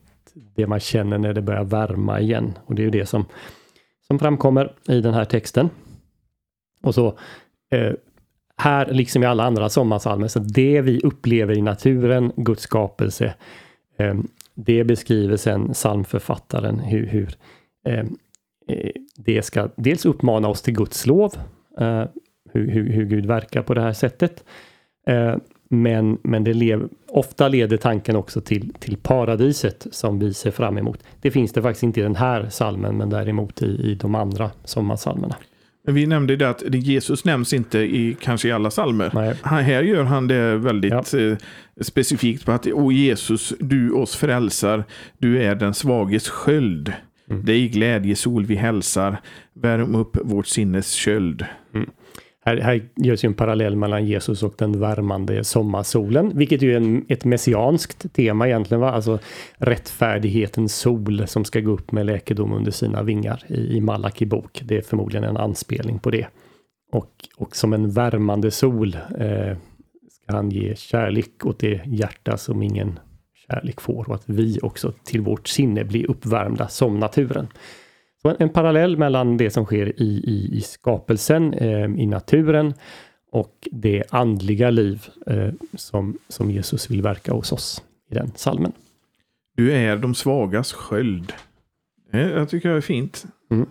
det 0.54 0.66
man 0.66 0.80
känner 0.80 1.18
när 1.18 1.33
det 1.33 1.42
börjar 1.42 1.64
värma 1.64 2.21
igen. 2.21 2.59
Och 2.66 2.75
det 2.75 2.83
är 2.83 2.85
ju 2.85 2.90
det 2.90 3.06
som 3.06 3.25
som 4.06 4.18
framkommer 4.18 4.73
i 4.88 5.00
den 5.00 5.14
här 5.14 5.25
texten. 5.25 5.71
Och 6.83 6.95
så 6.95 7.18
eh, 7.71 7.92
här, 8.56 8.87
liksom 8.87 9.23
i 9.23 9.26
alla 9.26 9.45
andra 9.45 9.68
sommarsalmer, 9.68 10.28
så 10.28 10.38
det 10.38 10.80
vi 10.80 11.00
upplever 11.00 11.59
i 11.59 11.62
naturen, 11.62 12.33
Guds 12.37 12.62
skapelse, 12.62 13.35
eh, 13.99 14.14
det 14.54 14.85
beskriver 14.85 15.37
sen 15.37 15.73
psalmförfattaren 15.73 16.78
hur, 16.78 17.06
hur 17.06 17.35
eh, 17.87 18.06
det 19.16 19.42
ska 19.42 19.68
dels 19.76 20.04
uppmana 20.04 20.49
oss 20.49 20.62
till 20.62 20.75
Guds 20.75 21.06
lov, 21.06 21.35
eh, 21.78 22.04
hur, 22.52 22.71
hur, 22.71 22.92
hur 22.92 23.04
Gud 23.04 23.26
verkar 23.26 23.62
på 23.62 23.75
det 23.75 23.80
här 23.80 23.92
sättet. 23.92 24.45
Eh, 25.06 25.37
men, 25.68 26.18
men 26.23 26.44
det 26.44 26.54
lev, 26.54 26.88
ofta 27.08 27.49
leder 27.49 27.76
tanken 27.76 28.16
också 28.16 28.40
till, 28.40 28.73
till 28.78 28.96
paradiset 28.96 29.87
som 29.90 30.18
vi 30.18 30.35
ser 30.35 30.50
fram 30.50 30.78
emot. 30.78 31.02
Det 31.20 31.30
finns 31.30 31.52
det 31.52 31.62
faktiskt 31.62 31.82
inte 31.82 32.00
i 32.00 32.02
den 32.02 32.16
här 32.16 32.49
salmen 32.50 32.96
men 32.96 33.11
däremot 33.11 33.62
i, 33.62 33.66
i 33.66 33.94
de 33.94 34.14
andra 34.14 34.50
sommarsalmerna. 34.64 35.37
Vi 35.88 36.06
nämnde 36.06 36.37
det 36.37 36.49
att 36.49 36.62
Jesus 36.75 37.25
nämns 37.25 37.52
inte 37.52 37.78
i 37.78 38.16
kanske 38.20 38.49
i 38.49 38.52
alla 38.52 38.70
salmer. 38.70 39.11
Nej. 39.14 39.35
Här 39.42 39.82
gör 39.82 40.02
han 40.02 40.28
det 40.28 40.56
väldigt 40.56 41.14
eh, 41.14 41.37
specifikt 41.80 42.44
på 42.44 42.52
att 42.52 42.66
O 42.66 42.92
Jesus, 42.92 43.54
du 43.58 43.90
oss 43.92 44.16
frälsar, 44.16 44.85
du 45.18 45.42
är 45.42 45.54
den 45.54 45.75
svages 45.75 46.28
sköld. 46.28 46.92
Mm. 47.30 47.44
Dig 47.44 47.68
glädje 47.68 48.16
sol 48.16 48.44
vi 48.44 48.54
hälsar, 48.54 49.20
värm 49.54 49.94
upp 49.94 50.16
vårt 50.25 50.46
sinnes 50.46 50.92
köld. 50.92 51.44
Här, 52.46 52.56
här 52.56 52.88
görs 52.96 53.24
ju 53.24 53.26
en 53.26 53.34
parallell 53.34 53.76
mellan 53.76 54.06
Jesus 54.06 54.42
och 54.42 54.54
den 54.58 54.80
värmande 54.80 55.44
sommarsolen, 55.44 56.38
vilket 56.38 56.62
ju 56.62 56.72
är 56.72 56.76
en, 56.76 57.04
ett 57.08 57.24
messianskt 57.24 58.12
tema 58.12 58.46
egentligen. 58.46 58.80
Va? 58.80 58.90
Alltså 58.90 59.18
rättfärdighetens 59.56 60.76
sol 60.76 61.26
som 61.26 61.44
ska 61.44 61.60
gå 61.60 61.70
upp 61.70 61.92
med 61.92 62.06
läkedom 62.06 62.52
under 62.52 62.70
sina 62.70 63.02
vingar 63.02 63.42
i, 63.46 63.76
i 63.76 63.80
Malaki 63.80 64.26
bok. 64.26 64.62
Det 64.64 64.76
är 64.76 64.82
förmodligen 64.82 65.24
en 65.24 65.36
anspelning 65.36 65.98
på 65.98 66.10
det. 66.10 66.26
Och, 66.92 67.10
och 67.36 67.56
som 67.56 67.72
en 67.72 67.90
värmande 67.90 68.50
sol 68.50 68.96
eh, 69.18 69.56
ska 70.10 70.36
han 70.36 70.50
ge 70.50 70.76
kärlek 70.76 71.46
åt 71.46 71.58
det 71.58 71.80
hjärta 71.86 72.36
som 72.36 72.62
ingen 72.62 72.98
kärlek 73.48 73.80
får 73.80 74.08
och 74.08 74.14
att 74.14 74.24
vi 74.26 74.58
också 74.62 74.92
till 75.04 75.20
vårt 75.20 75.48
sinne 75.48 75.84
blir 75.84 76.10
uppvärmda 76.10 76.68
som 76.68 76.98
naturen. 76.98 77.48
En, 78.38 78.49
parallell 78.49 78.97
mellan 78.97 79.37
det 79.37 79.50
som 79.50 79.64
sker 79.64 80.02
i, 80.02 80.04
i, 80.04 80.56
i 80.56 80.61
skapelsen, 80.61 81.54
eh, 81.54 81.85
i 81.85 82.06
naturen 82.06 82.75
och 83.33 83.68
det 83.71 84.04
andliga 84.11 84.71
liv 84.71 85.06
eh, 85.26 85.49
som, 85.75 86.18
som 86.28 86.50
Jesus 86.50 86.90
vill 86.90 87.02
verka 87.02 87.33
hos 87.33 87.52
oss 87.52 87.83
i 88.11 88.14
den 88.14 88.33
salmen. 88.35 88.73
Du 89.56 89.73
är 89.73 89.97
de 89.97 90.14
svagas 90.14 90.73
sköld. 90.73 91.33
Det 92.12 92.21
jag 92.21 92.49
tycker 92.49 92.68
jag 92.68 92.76
är 92.76 92.80
fint. 92.80 93.25
Mm. 93.50 93.66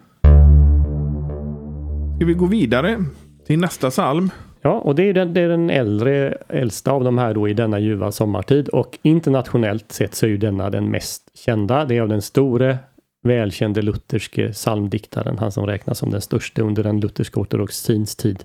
Ska 2.16 2.26
vi 2.26 2.34
gå 2.34 2.46
vidare 2.46 3.04
till 3.46 3.60
nästa 3.60 3.90
psalm? 3.90 4.30
Ja, 4.62 4.72
och 4.72 4.96
det 4.96 5.10
är, 5.10 5.14
den, 5.14 5.34
det 5.34 5.42
är 5.42 5.48
den 5.48 5.70
äldre, 5.70 6.38
äldsta 6.50 6.92
av 6.92 7.04
de 7.04 7.18
här 7.18 7.34
då 7.34 7.48
i 7.50 7.54
denna 7.54 7.80
ljuva 7.80 8.12
sommartid 8.12 8.68
och 8.70 8.98
internationellt 9.02 9.92
sett 9.92 10.16
så 10.16 10.26
är 10.26 10.30
ju 10.30 10.38
denna 10.38 10.70
den 10.70 10.92
mest 10.92 11.38
kända. 11.38 11.86
Det 11.86 11.98
är 11.98 12.02
av 12.02 12.10
den 12.10 12.22
store 12.22 12.78
välkände 13.26 13.82
lutherske 13.82 14.52
psalmdiktaren, 14.52 15.38
han 15.38 15.52
som 15.52 15.68
räknas 15.68 15.98
som 15.98 16.12
den 16.12 16.22
största 16.22 16.62
under 16.62 16.84
den 16.84 17.00
lutherska 17.00 17.40
ortodoxins 17.40 18.16
tid, 18.16 18.44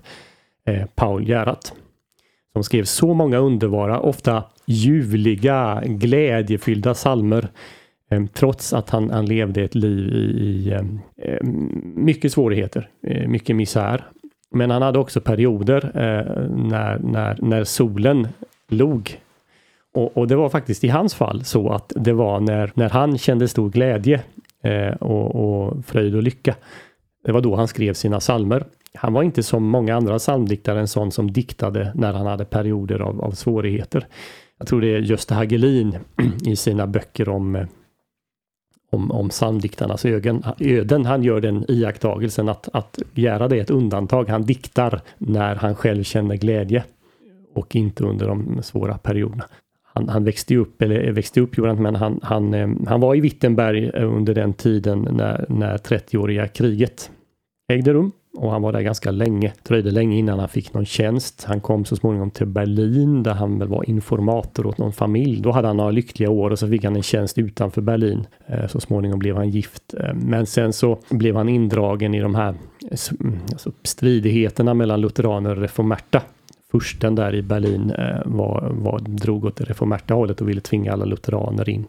eh, 0.65 0.85
Paul 0.95 1.27
Gerhardt. 1.27 1.73
Som 2.53 2.63
skrev 2.63 2.83
så 2.83 3.13
många 3.13 3.37
underbara, 3.37 3.99
ofta 3.99 4.43
ljuvliga, 4.65 5.83
glädjefyllda 5.85 6.93
psalmer 6.93 7.47
eh, 8.11 8.25
trots 8.33 8.73
att 8.73 8.89
han, 8.89 9.09
han, 9.09 9.25
levde 9.25 9.63
ett 9.63 9.75
liv 9.75 10.13
i, 10.13 10.41
i 10.41 10.71
eh, 10.71 10.81
eh, 11.17 11.43
mycket 11.95 12.31
svårigheter, 12.31 12.89
eh, 13.07 13.27
mycket 13.27 13.55
misär. 13.55 14.05
Men 14.51 14.71
han 14.71 14.81
hade 14.81 14.99
också 14.99 15.21
perioder 15.21 15.85
eh, 15.85 16.49
när, 16.49 16.99
när, 16.99 17.37
när 17.41 17.63
solen 17.63 18.27
log 18.67 19.19
och, 19.93 20.17
och, 20.17 20.27
det 20.27 20.35
var 20.35 20.49
faktiskt 20.49 20.83
i 20.83 20.87
hans 20.87 21.15
fall 21.15 21.43
så 21.43 21.69
att 21.69 21.93
det 21.95 22.13
var 22.13 22.39
när, 22.39 22.71
när 22.73 22.89
han 22.89 23.17
kände 23.17 23.47
stor 23.47 23.69
glädje 23.69 24.21
eh, 24.61 24.93
och, 24.93 25.35
och 25.35 25.85
fröjd 25.85 26.15
och 26.15 26.23
lycka. 26.23 26.55
Det 27.23 27.31
var 27.31 27.41
då 27.41 27.55
han 27.55 27.67
skrev 27.67 27.93
sina 27.93 28.19
salmer. 28.19 28.65
Han 28.93 29.13
var 29.13 29.23
inte 29.23 29.43
som 29.43 29.63
många 29.63 29.95
andra 29.95 30.19
psalmdiktare 30.19 30.79
en 30.79 30.87
sån 30.87 31.11
som 31.11 31.33
diktade 31.33 31.91
när 31.95 32.13
han 32.13 32.25
hade 32.25 32.45
perioder 32.45 32.99
av, 32.99 33.21
av 33.21 33.31
svårigheter. 33.31 34.07
Jag 34.57 34.67
tror 34.67 34.81
det 34.81 34.95
är 34.95 34.99
Gösta 34.99 35.35
Hagelin 35.35 35.97
i 36.45 36.55
sina 36.55 36.87
böcker 36.87 37.29
om 37.29 37.55
eh, 37.55 37.65
om, 38.91 39.11
om 39.11 39.29
psalmdiktarnas 39.29 40.05
öden, 40.05 40.43
öden. 40.59 41.05
Han 41.05 41.23
gör 41.23 41.41
den 41.41 41.65
iakttagelsen 41.67 42.49
att, 42.49 42.69
att 42.73 42.99
Gerhard 43.13 43.53
är 43.53 43.61
ett 43.61 43.69
undantag. 43.69 44.29
Han 44.29 44.45
diktar 44.45 45.01
när 45.17 45.55
han 45.55 45.75
själv 45.75 46.03
känner 46.03 46.35
glädje 46.35 46.83
och 47.53 47.75
inte 47.75 48.03
under 48.03 48.27
de 48.27 48.63
svåra 48.63 48.97
perioderna 48.97 49.45
han, 49.93 50.09
han, 50.09 50.23
växte 50.23 50.55
upp, 50.55 50.81
eller 50.81 51.07
eh, 51.07 51.13
växte 51.13 51.41
upp 51.41 51.57
gjorde 51.57 51.69
han 51.69 51.81
men 51.81 51.95
han, 51.95 52.19
han, 52.23 52.53
eh, 52.53 52.69
han 52.87 53.01
var 53.01 53.15
i 53.15 53.19
Wittenberg 53.19 53.91
eh, 53.93 54.15
under 54.15 54.33
den 54.33 54.53
tiden 54.53 55.07
när, 55.11 55.45
när 55.49 55.77
30-åriga 55.77 56.47
kriget 56.47 57.11
ägde 57.71 57.93
rum. 57.93 58.11
Och 58.37 58.51
han 58.51 58.61
var 58.61 58.71
där 58.71 58.81
ganska 58.81 59.11
länge. 59.11 59.47
Det 59.47 59.69
dröjde 59.69 59.91
länge 59.91 60.17
innan 60.17 60.39
han 60.39 60.49
fick 60.49 60.73
någon 60.73 60.85
tjänst. 60.85 61.43
Han 61.47 61.61
kom 61.61 61.85
så 61.85 61.95
småningom 61.95 62.31
till 62.31 62.47
Berlin 62.47 63.23
där 63.23 63.33
han 63.33 63.59
väl 63.59 63.67
var 63.67 63.89
informator 63.89 64.65
åt 64.65 64.77
någon 64.77 64.93
familj. 64.93 65.41
Då 65.41 65.51
hade 65.51 65.67
han 65.67 65.77
några 65.77 65.91
lyckliga 65.91 66.29
år 66.29 66.51
och 66.51 66.59
så 66.59 66.67
fick 66.67 66.83
han 66.83 66.95
en 66.95 67.03
tjänst 67.03 67.37
utanför 67.37 67.81
Berlin. 67.81 68.27
Så 68.67 68.79
småningom 68.79 69.19
blev 69.19 69.35
han 69.35 69.49
gift. 69.49 69.93
Men 70.13 70.45
sen 70.45 70.73
så 70.73 70.99
blev 71.09 71.35
han 71.35 71.49
indragen 71.49 72.13
i 72.13 72.19
de 72.19 72.35
här 72.35 72.55
mm, 73.19 73.39
alltså 73.51 73.71
stridigheterna 73.83 74.73
mellan 74.73 75.01
lutheraner 75.01 75.49
och 75.49 75.61
reformerta 75.61 76.21
fursten 76.71 77.15
där 77.15 77.35
i 77.35 77.41
Berlin 77.41 77.91
eh, 77.91 78.21
var, 78.25 78.71
var, 78.71 78.99
drog 78.99 79.45
åt 79.45 79.55
det 79.55 79.63
reformerta 79.63 80.13
hållet 80.13 80.41
och 80.41 80.49
ville 80.49 80.61
tvinga 80.61 80.93
alla 80.93 81.05
lutheraner 81.05 81.69
in 81.69 81.87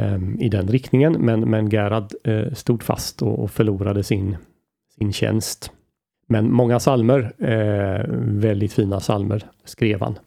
um, 0.00 0.40
i 0.40 0.48
den 0.48 0.68
riktningen. 0.68 1.12
Men, 1.12 1.40
men 1.40 1.68
Gerhard 1.68 2.12
uh, 2.28 2.52
stod 2.52 2.82
fast 2.82 3.22
och, 3.22 3.38
och, 3.38 3.50
förlorade 3.50 4.02
sin, 4.02 4.36
sin 4.98 5.12
tjänst. 5.12 5.72
Men 6.28 6.52
många 6.52 6.80
salmer, 6.80 7.32
uh, 7.40 8.14
väldigt 8.18 8.72
fina 8.72 9.00
salmer, 9.00 9.42
skrev 9.64 10.00
han. 10.00 10.18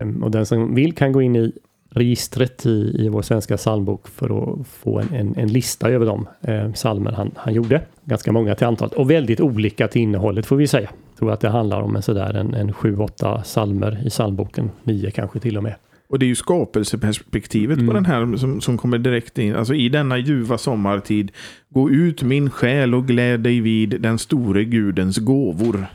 Um, 0.00 0.22
och 0.22 0.30
den 0.30 0.46
som 0.46 0.74
vill 0.74 0.94
kan 0.94 1.12
gå 1.12 1.22
in 1.22 1.36
i 1.36 1.52
registret 1.90 2.66
i, 2.66 2.94
i 2.98 3.08
vår 3.08 3.22
svenska 3.22 3.56
psalmbok 3.56 4.08
för 4.08 4.60
att 4.60 4.66
få 4.66 4.98
en, 4.98 5.14
en, 5.14 5.34
en 5.36 5.48
lista 5.48 5.88
över 5.88 6.06
de 6.06 6.28
eh, 6.42 6.72
psalmer 6.72 7.12
han, 7.12 7.30
han 7.36 7.54
gjorde. 7.54 7.82
Ganska 8.04 8.32
många 8.32 8.54
till 8.54 8.66
antalet 8.66 8.94
och 8.94 9.10
väldigt 9.10 9.40
olika 9.40 9.88
till 9.88 10.02
innehållet 10.02 10.46
får 10.46 10.56
vi 10.56 10.66
säga. 10.66 10.90
Tror 11.18 11.32
att 11.32 11.40
det 11.40 11.48
handlar 11.48 11.80
om 11.80 11.96
en 11.96 12.02
sådär 12.02 12.34
en, 12.34 12.54
en 12.54 12.72
sju, 12.72 12.96
åtta 12.96 13.42
salmer 13.44 14.06
i 14.06 14.10
psalmboken, 14.10 14.70
nio 14.82 15.10
kanske 15.10 15.40
till 15.40 15.56
och 15.56 15.62
med. 15.62 15.74
Och 16.08 16.18
det 16.18 16.26
är 16.26 16.28
ju 16.28 16.34
skapelseperspektivet 16.34 17.78
mm. 17.78 17.88
på 17.88 17.94
den 17.94 18.04
här 18.04 18.36
som, 18.36 18.60
som 18.60 18.78
kommer 18.78 18.98
direkt 18.98 19.38
in. 19.38 19.54
Alltså 19.54 19.74
i 19.74 19.88
denna 19.88 20.18
ljuva 20.18 20.58
sommartid. 20.58 21.32
Gå 21.68 21.90
ut 21.90 22.22
min 22.22 22.50
själ 22.50 22.94
och 22.94 23.06
gläd 23.06 23.40
dig 23.40 23.60
vid 23.60 24.00
den 24.00 24.18
store 24.18 24.64
gudens 24.64 25.18
gåvor. 25.18 25.86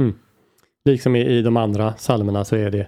Mm. 0.00 0.14
Liksom 0.84 1.16
i, 1.16 1.26
i 1.26 1.42
de 1.42 1.56
andra 1.56 1.92
psalmerna 1.92 2.44
så 2.44 2.56
är 2.56 2.70
det 2.70 2.86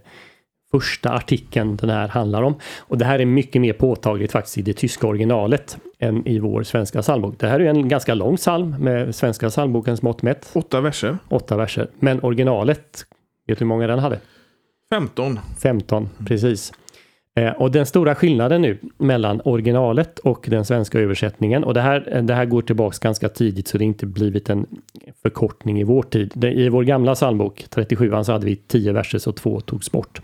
första 0.72 1.11
artikeln 1.11 1.76
den 1.76 1.90
här 1.90 2.08
handlar 2.08 2.42
om. 2.42 2.54
Och 2.78 2.98
det 2.98 3.04
här 3.04 3.18
är 3.18 3.24
mycket 3.24 3.61
mer 3.61 3.72
påtagligt 3.72 4.32
faktiskt 4.32 4.58
i 4.58 4.62
det 4.62 4.72
tyska 4.72 5.06
originalet 5.06 5.78
än 5.98 6.26
i 6.26 6.38
vår 6.38 6.62
svenska 6.62 7.02
psalmbok. 7.02 7.35
Det 7.38 7.46
här 7.46 7.61
är 7.61 7.64
en 7.64 7.88
ganska 7.88 8.14
lång 8.14 8.37
psalm 8.37 8.76
med 8.78 9.14
svenska 9.14 9.48
psalmbokens 9.50 10.02
mått 10.02 10.22
mätt. 10.22 10.50
Åtta 10.52 10.80
verser. 10.80 11.18
Åtta 11.28 11.56
verser. 11.56 11.88
Men 11.98 12.22
originalet, 12.22 13.06
vet 13.46 13.58
du 13.58 13.64
hur 13.64 13.68
många 13.68 13.87
den 13.87 13.98
hade? 13.98 14.18
15. 14.90 15.38
15, 15.62 16.08
precis. 16.26 16.72
Eh, 17.37 17.50
och 17.50 17.70
den 17.70 17.87
stora 17.87 18.14
skillnaden 18.14 18.62
nu 18.62 18.78
mellan 18.98 19.40
originalet 19.44 20.18
och 20.18 20.46
den 20.48 20.64
svenska 20.64 20.98
översättningen 20.98 21.64
och 21.64 21.74
det 21.74 21.80
här, 21.80 22.22
det 22.22 22.35
här 22.35 22.44
går 22.44 22.62
tillbaks 22.62 22.98
ganska 22.98 23.28
tidigt 23.28 23.68
så 23.68 23.78
det 23.78 23.85
inte 23.85 24.06
blivit 24.06 24.50
en 24.50 24.66
förkortning 25.22 25.80
i 25.80 25.85
vår 25.85 26.02
tid. 26.02 26.44
I 26.44 26.68
vår 26.68 26.82
gamla 26.82 27.14
psalmbok, 27.14 27.64
37 27.70 28.12
så 28.24 28.32
hade 28.32 28.46
vi 28.46 28.56
10 28.56 28.92
verser 28.92 29.18
så 29.18 29.32
två 29.32 29.61
togs 29.61 29.92
bort. 29.92 30.20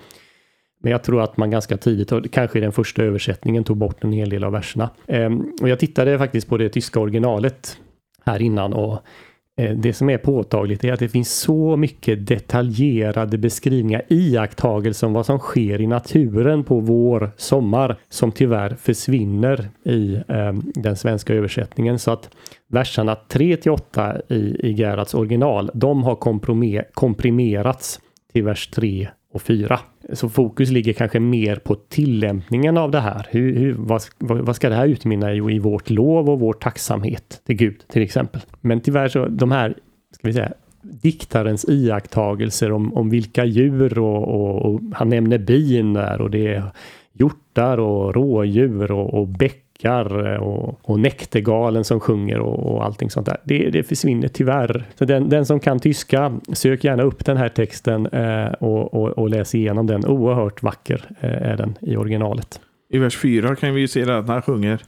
Men 0.82 0.92
jag 0.92 1.02
tror 1.02 1.22
att 1.22 1.36
man 1.36 1.50
ganska 1.50 1.76
tidigt, 1.76 2.32
kanske 2.32 2.58
i 2.58 2.62
den 2.62 2.72
första 2.72 3.02
översättningen, 3.02 3.64
tog 3.64 3.76
bort 3.76 4.04
en 4.04 4.12
hel 4.12 4.30
del 4.30 4.44
av 4.44 4.52
verserna. 4.52 4.90
Ehm, 5.06 5.52
och 5.62 5.68
jag 5.68 5.78
tittade 5.78 6.18
faktiskt 6.18 6.48
på 6.48 6.56
det 6.56 6.68
tyska 6.68 7.00
originalet 7.00 7.78
här 8.24 8.42
innan 8.42 8.72
och 8.72 8.98
eh, 9.56 9.76
det 9.76 9.92
som 9.92 10.10
är 10.10 10.18
påtagligt 10.18 10.84
är 10.84 10.92
att 10.92 11.00
det 11.00 11.08
finns 11.08 11.32
så 11.32 11.76
mycket 11.76 12.26
detaljerade 12.26 13.38
beskrivningar, 13.38 14.02
iakttagelser 14.08 15.06
om 15.06 15.12
vad 15.12 15.26
som 15.26 15.38
sker 15.38 15.80
i 15.80 15.86
naturen 15.86 16.64
på 16.64 16.80
vår 16.80 17.30
sommar 17.36 17.96
som 18.08 18.32
tyvärr 18.32 18.74
försvinner 18.74 19.68
i 19.84 20.14
eh, 20.28 20.52
den 20.74 20.96
svenska 20.96 21.34
översättningen. 21.34 21.98
Så 21.98 22.10
att 22.10 22.30
verserna 22.68 23.14
3 23.14 23.56
till 23.56 23.70
8 23.70 24.16
i, 24.28 24.66
i 24.68 24.72
Gerhards 24.72 25.14
original, 25.14 25.70
de 25.74 26.02
har 26.02 26.14
komprimerats 26.94 28.00
till 28.32 28.44
vers 28.44 28.68
3 28.68 29.08
och 29.32 29.42
4. 29.42 29.80
Så 30.12 30.28
fokus 30.28 30.70
ligger 30.70 30.92
kanske 30.92 31.20
mer 31.20 31.56
på 31.56 31.74
tillämpningen 31.74 32.78
av 32.78 32.90
det 32.90 33.00
här. 33.00 33.26
Hur, 33.30 33.56
hur, 33.56 33.74
vad, 33.78 34.02
vad 34.18 34.56
ska 34.56 34.68
det 34.68 34.74
här 34.74 34.86
utmynna 34.86 35.32
i? 35.32 35.36
i 35.36 35.58
vårt 35.58 35.90
lov 35.90 36.30
och 36.30 36.40
vår 36.40 36.52
tacksamhet 36.52 37.42
till 37.46 37.56
Gud 37.56 37.88
till 37.88 38.02
exempel. 38.02 38.40
Men 38.60 38.80
tyvärr 38.80 39.08
så 39.08 39.26
de 39.26 39.50
här, 39.50 39.74
ska 40.14 40.28
vi 40.28 40.32
säga, 40.32 40.52
diktarens 40.82 41.64
iakttagelser 41.68 42.72
om, 42.72 42.94
om 42.94 43.10
vilka 43.10 43.44
djur 43.44 43.98
och, 43.98 44.28
och, 44.28 44.74
och 44.74 44.80
han 44.92 45.08
nämner 45.08 45.38
bin 45.38 45.92
där 45.92 46.20
och 46.20 46.30
det 46.30 46.54
är 46.54 46.62
hjortar 47.12 47.78
och 47.78 48.14
rådjur 48.14 48.92
och, 48.92 49.14
och 49.14 49.28
bäck 49.28 49.67
prickar 49.78 50.34
eh, 50.34 50.40
och, 50.40 50.78
och 50.82 51.00
näktergalen 51.00 51.84
som 51.84 52.00
sjunger 52.00 52.38
och, 52.38 52.74
och 52.74 52.84
allting 52.84 53.10
sånt 53.10 53.26
där. 53.26 53.36
Det, 53.44 53.70
det 53.70 53.82
försvinner 53.82 54.28
tyvärr. 54.28 54.84
Så 54.98 55.04
den, 55.04 55.28
den 55.28 55.46
som 55.46 55.60
kan 55.60 55.80
tyska, 55.80 56.40
sök 56.52 56.84
gärna 56.84 57.02
upp 57.02 57.24
den 57.24 57.36
här 57.36 57.48
texten 57.48 58.06
eh, 58.06 58.52
och, 58.52 58.94
och, 58.94 59.08
och, 59.08 59.30
läs 59.30 59.54
igenom 59.54 59.86
den. 59.86 60.06
Oerhört 60.06 60.62
vacker 60.62 61.04
eh, 61.20 61.30
är 61.30 61.56
den 61.56 61.74
i 61.80 61.96
originalet. 61.96 62.60
I 62.90 62.98
vers 62.98 63.16
4 63.16 63.56
kan 63.56 63.74
vi 63.74 63.88
se 63.88 64.10
att 64.10 64.28
han 64.28 64.42
sjunger 64.42 64.80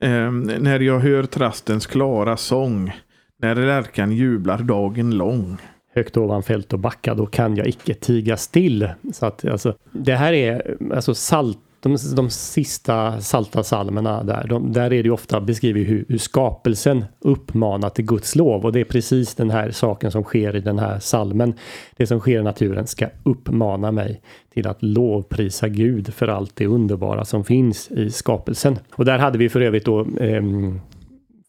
eh, 0.00 0.30
När 0.60 0.80
jag 0.80 0.98
hör 0.98 1.22
trastens 1.22 1.86
klara 1.86 2.36
sång, 2.36 2.92
när 3.38 3.54
lärkan 3.54 4.12
jublar 4.12 4.58
dagen 4.58 5.10
lång 5.10 5.58
högt 5.94 6.16
ovan 6.16 6.42
fält 6.42 6.72
och 6.72 6.78
backa, 6.78 7.14
då 7.14 7.26
kan 7.26 7.56
jag 7.56 7.66
icke 7.66 7.94
tiga 7.94 8.36
still. 8.36 8.88
Så 9.12 9.26
att 9.26 9.44
alltså, 9.44 9.74
det 9.90 10.14
här 10.14 10.32
är 10.32 10.76
alltså 10.94 11.14
salt 11.14 11.58
de, 11.84 11.96
de 12.16 12.30
sista 12.30 13.20
salta 13.20 13.62
salmerna 13.62 14.22
där, 14.22 14.46
de, 14.48 14.72
där 14.72 14.84
är 14.84 14.88
det 14.90 14.96
ju 14.96 15.10
ofta 15.10 15.40
beskrivet 15.40 15.88
hur, 15.88 16.04
hur 16.08 16.18
skapelsen 16.18 17.04
uppmanar 17.20 17.90
till 17.90 18.04
Guds 18.04 18.36
lov 18.36 18.64
och 18.64 18.72
det 18.72 18.80
är 18.80 18.84
precis 18.84 19.34
den 19.34 19.50
här 19.50 19.70
saken 19.70 20.10
som 20.10 20.22
sker 20.22 20.56
i 20.56 20.60
den 20.60 20.78
här 20.78 20.98
salmen. 20.98 21.54
Det 21.96 22.06
som 22.06 22.20
sker 22.20 22.40
i 22.40 22.42
naturen 22.42 22.86
ska 22.86 23.06
uppmana 23.22 23.92
mig 23.92 24.20
till 24.54 24.66
att 24.66 24.82
lovprisa 24.82 25.68
Gud 25.68 26.14
för 26.14 26.28
allt 26.28 26.56
det 26.56 26.66
underbara 26.66 27.24
som 27.24 27.44
finns 27.44 27.90
i 27.90 28.10
skapelsen. 28.10 28.78
Och 28.92 29.04
där 29.04 29.18
hade 29.18 29.38
vi 29.38 29.48
för 29.48 29.60
övrigt 29.60 29.84
då 29.84 30.00
eh, 30.00 30.42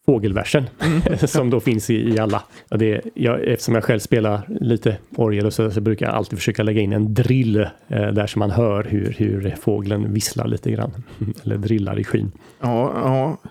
fågelversen 0.06 0.64
mm. 0.80 1.18
som 1.26 1.50
då 1.50 1.60
finns 1.60 1.90
i, 1.90 1.94
i 1.94 2.18
alla. 2.18 2.42
Det, 2.68 3.00
jag, 3.14 3.48
eftersom 3.48 3.74
jag 3.74 3.84
själv 3.84 3.98
spelar 3.98 4.40
lite 4.60 4.96
orgel 5.16 5.46
och 5.46 5.52
så, 5.52 5.70
så 5.70 5.80
brukar 5.80 6.06
jag 6.06 6.14
alltid 6.14 6.38
försöka 6.38 6.62
lägga 6.62 6.80
in 6.80 6.92
en 6.92 7.14
drill 7.14 7.56
eh, 7.56 7.68
där 7.88 8.26
så 8.26 8.38
man 8.38 8.50
hör 8.50 8.84
hur, 8.84 9.14
hur 9.18 9.54
fågeln 9.60 10.12
visslar 10.12 10.46
lite 10.46 10.70
grann. 10.70 10.92
Eller 11.44 11.56
drillar 11.56 11.98
i 11.98 12.04
skyn. 12.04 12.32
Ja, 12.60 12.92
ja. 12.94 13.50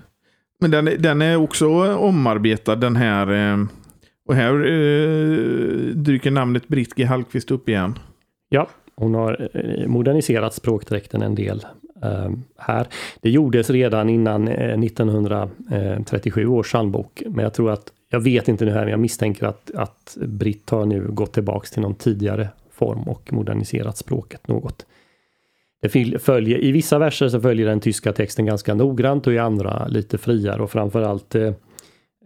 men 0.60 0.72
den, 0.72 0.90
den 1.00 1.22
är 1.22 1.36
också 1.36 1.96
omarbetad 1.96 2.76
den 2.76 2.96
här. 2.96 3.52
Eh, 3.52 3.58
och 4.28 4.36
här 4.36 4.54
eh, 4.54 5.38
dyker 5.96 6.32
namnet 6.32 6.68
Britt 6.68 6.96
G. 6.96 7.04
Hallqvist 7.04 7.52
upp 7.52 7.70
igen. 7.70 8.00
Ja, 8.50 8.70
hon 8.96 9.14
har 9.14 9.50
eh, 9.54 9.88
moderniserat 9.88 10.54
språkdräkten 10.54 11.22
en 11.22 11.36
del 11.36 11.66
Eh, 12.04 12.30
här. 12.58 12.88
Det 13.22 13.30
gjordes 13.30 13.70
redan 13.70 14.10
innan 14.10 14.48
eh, 14.48 14.80
1937 14.80 16.48
års 16.48 16.68
psalmbok, 16.68 17.24
men 17.26 17.44
jag 17.44 17.54
tror 17.54 17.72
att 17.72 17.92
Jag 18.10 18.20
vet 18.20 18.48
inte 18.48 18.66
nu 18.66 18.72
här, 18.72 18.82
men 18.82 18.92
jag 18.92 19.00
misstänker 19.00 19.46
att, 19.46 19.72
att 19.76 20.18
Britt 20.22 20.70
har 20.70 20.86
nu 20.86 21.08
gått 21.08 21.34
tillbaks 21.34 21.72
till 21.72 21.82
någon 21.82 21.96
tidigare 21.96 22.50
form 22.72 23.04
och 23.04 23.34
moderniserat 23.34 23.98
språket 23.98 24.48
något. 24.48 24.86
Det 25.82 26.20
följer, 26.20 26.64
I 26.64 26.72
vissa 26.72 27.00
verser 27.00 27.30
så 27.30 27.42
följer 27.42 27.68
den 27.68 27.80
tyska 27.80 28.14
texten 28.14 28.46
ganska 28.46 28.74
noggrant 28.74 29.28
och 29.28 29.34
i 29.34 29.38
andra 29.38 29.88
lite 29.88 30.18
friare 30.18 30.64
och 30.64 30.72
framförallt 30.72 31.36
eh, 31.36 31.54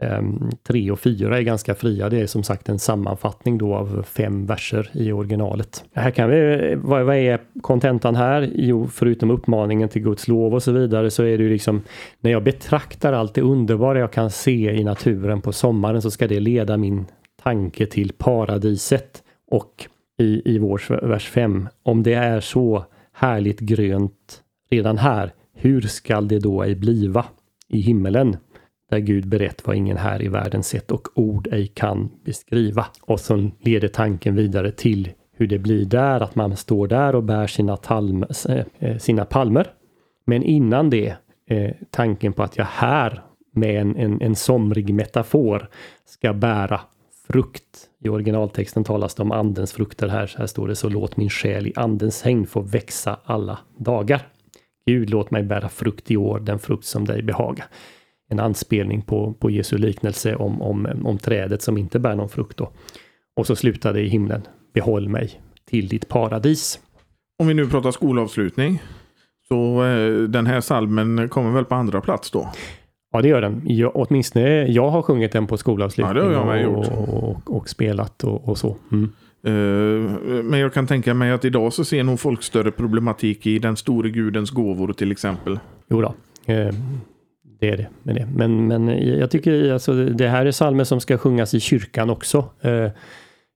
Ehm, 0.02 0.50
3 0.68 0.92
och 0.92 1.00
4 1.00 1.38
är 1.38 1.42
ganska 1.42 1.76
fria. 1.76 2.10
Det 2.10 2.22
är 2.22 2.28
som 2.28 2.44
sagt 2.44 2.70
en 2.70 2.80
sammanfattning 2.80 3.58
då 3.58 3.76
av 3.76 4.04
fem 4.04 4.46
verser 4.46 4.90
i 4.94 5.12
originalet. 5.12 5.84
Här 5.94 6.12
kan 6.12 6.30
vi, 6.30 6.76
vad, 6.78 7.06
vad 7.06 7.16
är 7.16 7.40
kontentan 7.62 8.16
här? 8.16 8.52
Jo, 8.56 8.88
förutom 8.88 9.32
uppmaningen 9.32 9.90
till 9.90 10.02
Guds 10.02 10.28
lov 10.28 10.54
och 10.54 10.64
så 10.64 10.72
vidare 10.72 11.12
så 11.12 11.24
är 11.24 11.38
det 11.38 11.44
ju 11.44 11.50
liksom 11.50 11.82
när 12.20 12.32
jag 12.32 12.44
betraktar 12.44 13.14
allt 13.14 13.34
det 13.34 13.42
underbara 13.42 14.00
jag 14.00 14.12
kan 14.12 14.30
se 14.30 14.72
i 14.72 14.84
naturen 14.84 15.42
på 15.42 15.52
sommaren 15.52 16.02
så 16.02 16.12
ska 16.12 16.28
det 16.28 16.40
leda 16.40 16.78
min 16.78 17.06
tanke 17.44 17.86
till 17.86 18.12
paradiset. 18.18 19.24
Och 19.52 19.88
i, 20.18 20.42
i 20.56 20.60
vår 20.60 21.08
vers 21.08 21.30
5, 21.30 21.70
om 21.84 22.04
det 22.04 22.14
är 22.14 22.40
så 22.40 22.86
härligt 23.14 23.60
grönt 23.60 24.42
redan 24.72 24.98
här, 24.98 25.34
hur 25.56 25.82
skall 25.82 26.28
det 26.28 26.40
då 26.40 26.64
ej 26.64 26.76
bliva 26.76 27.26
i 27.68 27.82
himmelen? 27.82 28.38
Där 28.90 29.00
Gud 29.00 29.28
berett 29.28 29.68
vad 29.68 29.76
ingen 29.76 29.98
här 29.98 30.22
i 30.22 30.28
världen 30.28 30.64
sett 30.64 30.92
och 30.92 31.08
ord 31.16 31.48
ej 31.52 31.68
kan 31.68 32.12
beskriva. 32.26 32.86
Och 33.02 33.20
så 33.20 33.50
leder 33.60 33.88
tanken 33.88 34.36
vidare 34.36 34.72
till 34.72 35.10
hur 35.32 35.48
det 35.48 35.60
blir 35.60 35.86
där, 35.86 36.22
att 36.22 36.36
man 36.36 36.56
står 36.56 36.88
där 36.88 37.16
och 37.16 37.24
bär 37.24 37.48
sina, 37.48 37.78
talm, 37.78 38.26
äh, 38.80 38.98
sina 38.98 39.26
palmer. 39.26 39.68
Men 40.26 40.44
innan 40.44 40.90
det, 40.90 41.16
eh, 41.50 41.72
tanken 41.90 42.34
på 42.34 42.44
att 42.44 42.58
jag 42.58 42.66
här 42.66 43.22
med 43.54 43.82
en, 43.82 43.96
en, 43.96 44.22
en 44.22 44.36
somrig 44.36 44.94
metafor 44.94 45.70
ska 46.06 46.34
bära 46.34 46.82
frukt. 47.28 47.90
I 48.04 48.10
originaltexten 48.10 48.84
talas 48.84 49.16
det 49.16 49.24
om 49.24 49.32
andens 49.32 49.74
frukter 49.74 50.08
här. 50.08 50.36
Här 50.38 50.48
står 50.48 50.68
det 50.68 50.76
så 50.76 50.90
låt 50.90 51.18
min 51.18 51.30
själ 51.30 51.68
i 51.68 51.74
andens 51.76 52.22
häng 52.22 52.48
få 52.48 52.62
växa 52.62 53.20
alla 53.24 53.60
dagar. 53.78 54.28
Gud, 54.86 55.10
låt 55.10 55.32
mig 55.32 55.44
bära 55.44 55.70
frukt 55.70 56.12
i 56.12 56.18
år, 56.18 56.40
den 56.40 56.60
frukt 56.60 56.86
som 56.86 57.06
dig 57.06 57.22
behaga 57.22 57.64
en 58.30 58.40
anspelning 58.40 59.02
på, 59.02 59.34
på 59.34 59.50
Jesu 59.50 59.78
liknelse 59.78 60.36
om, 60.36 60.62
om, 60.62 60.88
om 61.04 61.18
trädet 61.18 61.62
som 61.62 61.78
inte 61.78 62.00
bär 62.00 62.16
någon 62.16 62.30
frukt. 62.30 62.58
Då. 62.58 62.72
Och 63.36 63.48
så 63.48 63.56
slutar 63.56 63.94
det 63.94 64.02
i 64.02 64.08
himlen. 64.08 64.42
Behåll 64.74 65.10
mig 65.10 65.42
till 65.70 65.88
ditt 65.88 66.08
paradis. 66.08 66.80
Om 67.40 67.48
vi 67.48 67.54
nu 67.54 67.68
pratar 67.68 67.92
skolavslutning. 67.92 68.82
Så 69.48 69.84
eh, 69.86 70.24
den 70.24 70.48
här 70.48 70.62
salmen 70.62 71.30
kommer 71.30 71.52
väl 71.52 71.66
på 71.66 71.76
andra 71.76 72.02
plats 72.02 72.32
då? 72.32 72.50
Ja 73.12 73.22
det 73.22 73.28
gör 73.28 73.42
den. 73.42 73.62
Jag, 73.66 73.92
åtminstone 73.96 74.68
jag 74.68 74.90
har 74.90 75.02
sjungit 75.02 75.32
den 75.32 75.48
på 75.48 75.58
skolavslutning. 75.58 76.18
Ja, 76.18 76.30
det 76.30 76.36
har 76.36 76.56
jag 76.56 76.74
och, 76.74 76.88
och, 76.88 77.24
och, 77.24 77.56
och, 77.56 77.70
spelat 77.70 78.24
och, 78.24 78.50
och 78.50 78.58
så. 78.58 78.78
Mm. 78.92 79.12
Uh, 79.48 80.44
men 80.44 80.60
jag 80.60 80.74
kan 80.74 80.88
tänka 80.88 81.14
mig 81.14 81.32
att 81.32 81.46
idag 81.46 81.74
så 81.74 81.86
ser 81.86 82.04
nog 82.04 82.20
folk 82.20 82.44
större 82.44 82.72
problematik 82.72 83.46
i 83.46 83.60
den 83.60 83.78
store 83.78 84.10
gudens 84.10 84.50
gåvor 84.50 84.94
till 84.94 85.12
exempel. 85.12 85.60
Jo 85.90 86.02
då. 86.02 86.14
Uh, 86.54 86.74
det 87.60 87.70
är 87.70 87.78
det. 87.78 87.88
Med 88.04 88.16
det. 88.16 88.28
Men, 88.36 88.68
men 88.68 88.88
jag 89.20 89.32
tycker 89.32 89.74
alltså 89.74 89.94
det 89.94 90.28
här 90.28 90.46
är 90.46 90.52
salmer 90.52 90.84
som 90.84 91.00
ska 91.00 91.18
sjungas 91.18 91.54
i 91.54 91.60
kyrkan 91.60 92.10
också. 92.10 92.46
Eh, 92.62 92.92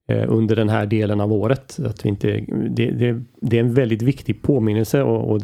eh, 0.07 0.25
under 0.27 0.55
den 0.55 0.69
här 0.69 0.85
delen 0.85 1.21
av 1.21 1.33
året. 1.33 1.79
Att 1.85 2.05
vi 2.05 2.09
inte, 2.09 2.45
det, 2.69 2.91
det, 2.91 3.21
det 3.41 3.57
är 3.57 3.63
en 3.63 3.73
väldigt 3.73 4.01
viktig 4.01 4.41
påminnelse 4.41 5.03
och, 5.03 5.31
och 5.31 5.41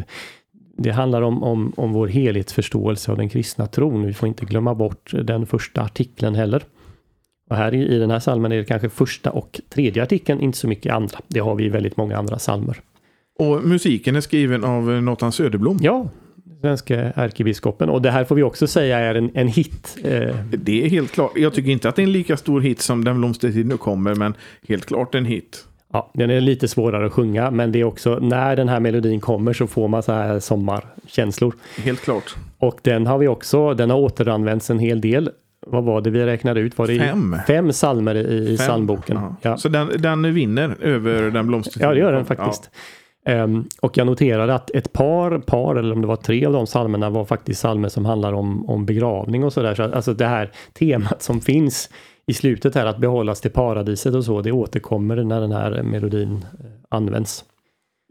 det 0.77 0.91
handlar 0.91 1.21
om, 1.21 1.43
om, 1.43 1.73
om 1.77 1.93
vår 1.93 2.07
helhetsförståelse 2.07 3.11
av 3.11 3.17
den 3.17 3.29
kristna 3.29 3.67
tron. 3.67 4.05
Vi 4.05 4.13
får 4.13 4.27
inte 4.27 4.45
glömma 4.45 4.75
bort 4.75 5.11
den 5.23 5.45
första 5.45 5.81
artikeln 5.81 6.35
heller. 6.35 6.63
Och 7.49 7.55
här 7.55 7.73
i, 7.73 7.95
i 7.95 7.99
den 7.99 8.11
här 8.11 8.19
salmen 8.19 8.51
är 8.51 8.57
det 8.57 8.65
kanske 8.65 8.89
första 8.89 9.31
och 9.31 9.61
tredje 9.69 10.03
artikeln, 10.03 10.41
inte 10.41 10.57
så 10.57 10.67
mycket 10.67 10.93
andra. 10.93 11.19
Det 11.27 11.39
har 11.39 11.55
vi 11.55 11.65
i 11.65 11.69
väldigt 11.69 11.97
många 11.97 12.17
andra 12.17 12.39
salmer. 12.39 12.81
Och 13.39 13.63
musiken 13.63 14.15
är 14.15 14.21
skriven 14.21 14.63
av 14.63 14.83
Nathan 15.03 15.31
Söderblom? 15.31 15.77
Ja, 15.81 16.09
svenska 16.61 16.95
ärkebiskopen. 17.15 17.89
Och 17.89 18.01
det 18.01 18.11
här 18.11 18.23
får 18.23 18.35
vi 18.35 18.43
också 18.43 18.67
säga 18.67 18.99
är 18.99 19.15
en, 19.15 19.31
en 19.33 19.47
hit. 19.47 19.97
Eh. 20.03 20.35
Det 20.51 20.85
är 20.85 20.89
helt 20.89 21.11
klart. 21.11 21.31
Jag 21.35 21.53
tycker 21.53 21.71
inte 21.71 21.89
att 21.89 21.95
det 21.95 22.01
är 22.01 22.03
en 22.03 22.11
lika 22.11 22.37
stor 22.37 22.61
hit 22.61 22.81
som 22.81 23.03
Den 23.03 23.17
blomstertid 23.17 23.65
nu 23.65 23.77
kommer, 23.77 24.15
men 24.15 24.33
helt 24.67 24.85
klart 24.85 25.15
en 25.15 25.25
hit. 25.25 25.65
Ja, 25.93 26.11
den 26.13 26.29
är 26.29 26.41
lite 26.41 26.67
svårare 26.67 27.05
att 27.05 27.13
sjunga, 27.13 27.51
men 27.51 27.71
det 27.71 27.79
är 27.79 27.83
också 27.83 28.19
när 28.21 28.55
den 28.55 28.69
här 28.69 28.79
melodin 28.79 29.19
kommer 29.19 29.53
så 29.53 29.67
får 29.67 29.87
man 29.87 30.03
så 30.03 30.11
här 30.11 30.39
sommarkänslor. 30.39 31.53
Helt 31.77 32.01
klart. 32.01 32.35
Och 32.57 32.79
den 32.81 33.07
har 33.07 33.17
vi 33.17 33.27
också, 33.27 33.73
den 33.73 33.89
har 33.89 33.97
återanvänts 33.97 34.69
en 34.69 34.79
hel 34.79 35.01
del. 35.01 35.29
Vad 35.67 35.83
var 35.83 36.01
det 36.01 36.09
vi 36.09 36.25
räknade 36.25 36.59
ut? 36.59 36.77
Var 36.77 36.87
det 36.87 36.99
fem, 36.99 37.35
fem 37.47 37.73
salmer 37.73 38.15
i, 38.15 38.57
fem. 38.57 38.65
psalmboken? 38.65 39.19
Ja. 39.41 39.57
Så 39.57 39.69
den, 39.69 39.89
den 39.97 40.33
vinner 40.33 40.75
över 40.81 41.31
den 41.31 41.47
blomstertid? 41.47 41.83
Ja, 41.83 41.93
det 41.93 41.99
gör 41.99 42.13
den 42.13 42.25
faktiskt. 42.25 42.69
Ja. 42.73 42.79
Um, 43.25 43.69
och 43.81 43.97
jag 43.97 44.07
noterade 44.07 44.55
att 44.55 44.71
ett 44.71 44.93
par, 44.93 45.39
par 45.39 45.75
eller 45.75 45.93
om 45.93 46.01
det 46.01 46.07
var 46.07 46.15
tre 46.15 46.45
av 46.45 46.53
de 46.53 46.65
psalmerna 46.65 47.09
var 47.09 47.25
faktiskt 47.25 47.61
psalmer 47.61 47.89
som 47.89 48.05
handlar 48.05 48.33
om, 48.33 48.69
om 48.69 48.85
begravning 48.85 49.43
och 49.43 49.53
sådär. 49.53 49.75
Så 49.75 49.83
alltså 49.83 50.13
det 50.13 50.25
här 50.25 50.51
temat 50.73 51.21
som 51.21 51.41
finns 51.41 51.89
i 52.25 52.33
slutet 52.33 52.75
här 52.75 52.85
att 52.85 52.97
behållas 52.97 53.41
till 53.41 53.51
paradiset 53.51 54.15
och 54.15 54.25
så, 54.25 54.41
det 54.41 54.51
återkommer 54.51 55.23
när 55.23 55.41
den 55.41 55.51
här 55.51 55.83
melodin 55.83 56.45
eh, 56.59 56.65
används. 56.89 57.45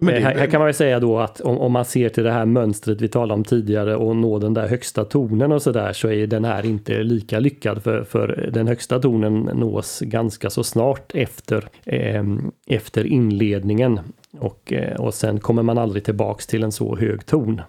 Men 0.00 0.14
det, 0.14 0.20
här, 0.20 0.34
här, 0.34 0.46
kan 0.46 0.61
man 0.61 0.66
väl 0.66 0.74
säga 0.74 1.00
då 1.00 1.18
att 1.18 1.40
om, 1.40 1.58
om, 1.58 1.72
man 1.72 1.84
ser 1.84 2.08
till 2.08 2.24
det 2.24 2.30
här 2.32 2.46
mönstret 2.46 3.00
vi 3.00 3.08
talade 3.08 3.34
om 3.34 3.44
tidigare 3.44 3.96
och 3.96 4.16
nå 4.16 4.38
den 4.38 4.54
där 4.54 4.68
högsta 4.68 5.04
tonen 5.04 5.52
och 5.52 5.62
sådär 5.62 5.92
så 5.92 6.08
är 6.08 6.26
den 6.26 6.44
här 6.44 6.66
inte 6.66 7.02
lika 7.02 7.38
lyckad 7.38 7.82
för, 7.82 8.04
för 8.04 8.50
den 8.52 8.68
högsta 8.68 8.98
tonen 8.98 9.50
nås 9.54 10.00
ganska 10.00 10.50
så 10.50 10.64
snart 10.64 11.14
efter, 11.14 11.68
eh, 11.84 12.24
efter 12.66 13.06
inledningen. 13.06 14.00
Och, 14.38 14.72
eh, 14.72 15.00
och 15.00 15.14
sen 15.14 15.40
kommer 15.40 15.62
man 15.62 15.78
aldrig 15.78 16.04
tillbaks 16.04 16.46
till 16.46 16.62
en 16.62 16.72
så 16.72 16.96
hög 16.96 17.26
ton. 17.26 17.61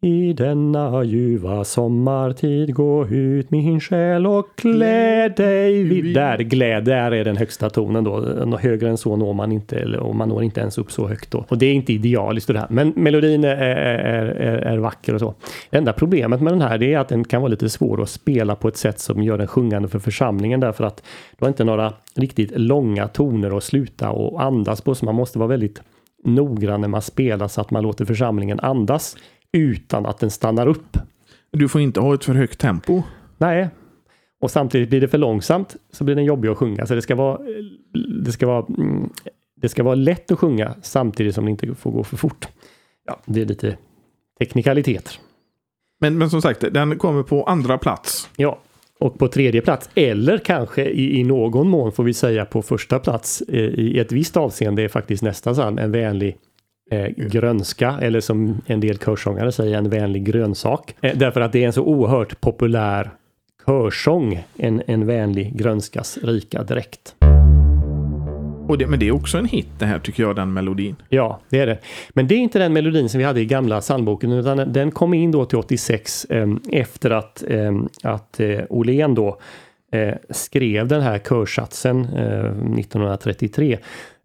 I 0.00 0.32
denna 0.32 1.04
ljuva 1.04 1.64
sommartid 1.64 2.74
gå 2.74 3.06
ut 3.06 3.50
min 3.50 3.80
själ 3.80 4.26
och 4.26 4.46
klä 4.56 5.28
dig 5.28 5.82
vid... 5.82 6.14
Där, 6.14 6.38
gläd, 6.38 6.84
där 6.84 7.10
är 7.12 7.24
den 7.24 7.36
högsta 7.36 7.70
tonen 7.70 8.04
då. 8.04 8.56
Högre 8.60 8.88
än 8.88 8.96
så 8.96 9.16
når 9.16 9.32
man 9.34 9.52
inte, 9.52 9.78
eller, 9.78 9.98
och 9.98 10.16
man 10.16 10.28
når 10.28 10.42
inte 10.42 10.60
ens 10.60 10.78
upp 10.78 10.92
så 10.92 11.08
högt 11.08 11.30
då. 11.30 11.44
Och 11.48 11.58
det 11.58 11.66
är 11.66 11.74
inte 11.74 11.92
idealiskt 11.92 12.48
det 12.48 12.58
här. 12.58 12.66
Men 12.70 12.92
melodin 12.96 13.44
är, 13.44 13.56
är, 13.56 14.24
är, 14.24 14.56
är 14.56 14.78
vacker 14.78 15.14
och 15.14 15.20
så. 15.20 15.34
Det 15.70 15.76
enda 15.78 15.92
problemet 15.92 16.40
med 16.40 16.52
den 16.52 16.62
här 16.62 16.82
är 16.82 16.98
att 16.98 17.08
den 17.08 17.24
kan 17.24 17.42
vara 17.42 17.50
lite 17.50 17.68
svår 17.68 18.02
att 18.02 18.10
spela 18.10 18.54
på 18.54 18.68
ett 18.68 18.76
sätt 18.76 18.98
som 19.00 19.22
gör 19.22 19.38
den 19.38 19.46
sjungande 19.46 19.88
för 19.88 19.98
församlingen 19.98 20.60
därför 20.60 20.84
att 20.84 21.02
du 21.38 21.44
har 21.44 21.48
inte 21.48 21.64
några 21.64 21.92
riktigt 22.14 22.58
långa 22.58 23.08
toner 23.08 23.56
att 23.56 23.64
sluta 23.64 24.10
och 24.10 24.42
andas 24.42 24.80
på 24.80 24.94
så 24.94 25.04
man 25.04 25.14
måste 25.14 25.38
vara 25.38 25.48
väldigt 25.48 25.82
noggrann 26.24 26.80
när 26.80 26.88
man 26.88 27.02
spelar 27.02 27.48
så 27.48 27.60
att 27.60 27.70
man 27.70 27.82
låter 27.82 28.04
församlingen 28.04 28.60
andas 28.60 29.16
utan 29.52 30.06
att 30.06 30.18
den 30.18 30.30
stannar 30.30 30.66
upp. 30.66 30.96
Du 31.50 31.68
får 31.68 31.80
inte 31.80 32.00
ha 32.00 32.14
ett 32.14 32.24
för 32.24 32.34
högt 32.34 32.58
tempo. 32.58 33.02
Nej, 33.38 33.68
och 34.40 34.50
samtidigt 34.50 34.88
blir 34.88 35.00
det 35.00 35.08
för 35.08 35.18
långsamt 35.18 35.76
så 35.92 36.04
blir 36.04 36.14
den 36.14 36.24
jobbig 36.24 36.48
att 36.48 36.58
sjunga. 36.58 36.86
Så 36.86 36.94
det 36.94 37.02
ska 37.02 37.14
vara, 37.14 37.40
det 38.24 38.32
ska 38.32 38.46
vara, 38.46 38.66
mm, 38.78 39.10
det 39.60 39.68
ska 39.68 39.82
vara 39.82 39.94
lätt 39.94 40.30
att 40.30 40.38
sjunga 40.38 40.74
samtidigt 40.82 41.34
som 41.34 41.44
det 41.44 41.50
inte 41.50 41.74
får 41.74 41.90
gå 41.90 42.04
för 42.04 42.16
fort. 42.16 42.48
Ja, 43.06 43.20
det 43.26 43.40
är 43.40 43.46
lite 43.46 43.76
teknikaliteter. 44.38 45.14
Men, 46.00 46.18
men 46.18 46.30
som 46.30 46.42
sagt, 46.42 46.60
den 46.60 46.98
kommer 46.98 47.22
på 47.22 47.44
andra 47.44 47.78
plats. 47.78 48.30
Ja, 48.36 48.58
och 49.00 49.18
på 49.18 49.28
tredje 49.28 49.60
plats, 49.60 49.90
eller 49.94 50.38
kanske 50.38 50.84
i, 50.84 51.20
i 51.20 51.24
någon 51.24 51.68
mån 51.68 51.92
får 51.92 52.04
vi 52.04 52.14
säga 52.14 52.44
på 52.44 52.62
första 52.62 52.98
plats 52.98 53.42
eh, 53.48 53.60
i 53.60 53.98
ett 53.98 54.12
visst 54.12 54.36
avseende 54.36 54.82
är 54.82 54.88
faktiskt 54.88 55.22
nästa 55.22 55.52
psalm 55.52 55.78
en 55.78 55.92
vänlig 55.92 56.36
eh, 56.90 57.06
grönska 57.16 57.98
eller 58.02 58.20
som 58.20 58.60
en 58.66 58.80
del 58.80 58.98
körsångare 58.98 59.52
säger 59.52 59.78
en 59.78 59.90
vänlig 59.90 60.24
grönsak. 60.24 60.94
Eh, 61.00 61.16
därför 61.16 61.40
att 61.40 61.52
det 61.52 61.62
är 61.62 61.66
en 61.66 61.72
så 61.72 61.82
oerhört 61.82 62.40
populär 62.40 63.10
körsång, 63.66 64.44
en, 64.56 64.82
en 64.86 65.06
vänlig 65.06 65.56
grönskas 65.56 66.18
rika 66.22 66.62
dräkt. 66.62 67.14
Och 68.68 68.78
det, 68.78 68.86
men 68.86 68.98
det 68.98 69.08
är 69.08 69.12
också 69.12 69.38
en 69.38 69.44
hit 69.44 69.68
det 69.78 69.86
här 69.86 69.98
tycker 69.98 70.22
jag, 70.22 70.36
den 70.36 70.52
melodin. 70.52 70.96
Ja, 71.08 71.40
det 71.48 71.60
är 71.60 71.66
det. 71.66 71.78
Men 72.10 72.28
det 72.28 72.34
är 72.34 72.38
inte 72.38 72.58
den 72.58 72.72
melodin 72.72 73.08
som 73.08 73.18
vi 73.18 73.24
hade 73.24 73.40
i 73.40 73.44
gamla 73.44 73.80
psalmboken 73.80 74.32
utan 74.32 74.72
den 74.72 74.90
kom 74.90 75.14
in 75.14 75.30
då 75.30 75.44
till 75.44 75.58
86 75.58 76.24
eh, 76.24 76.48
efter 76.72 77.10
att, 77.10 77.44
eh, 77.48 77.72
att 78.02 78.40
eh, 78.40 78.60
Åhlén 78.68 79.14
då 79.14 79.38
eh, 79.92 80.14
skrev 80.30 80.88
den 80.88 81.00
här 81.00 81.18
körsatsen 81.18 82.04
1933. 82.04 83.78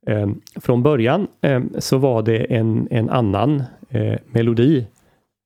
Eh, 0.06 0.28
från 0.62 0.84
början 0.84 1.28
eh, 1.42 1.62
så 1.78 1.98
var 1.98 2.22
det 2.22 2.38
en, 2.38 2.88
en 2.92 3.10
annan 3.10 3.64
eh, 3.90 4.16
melodi 4.26 4.88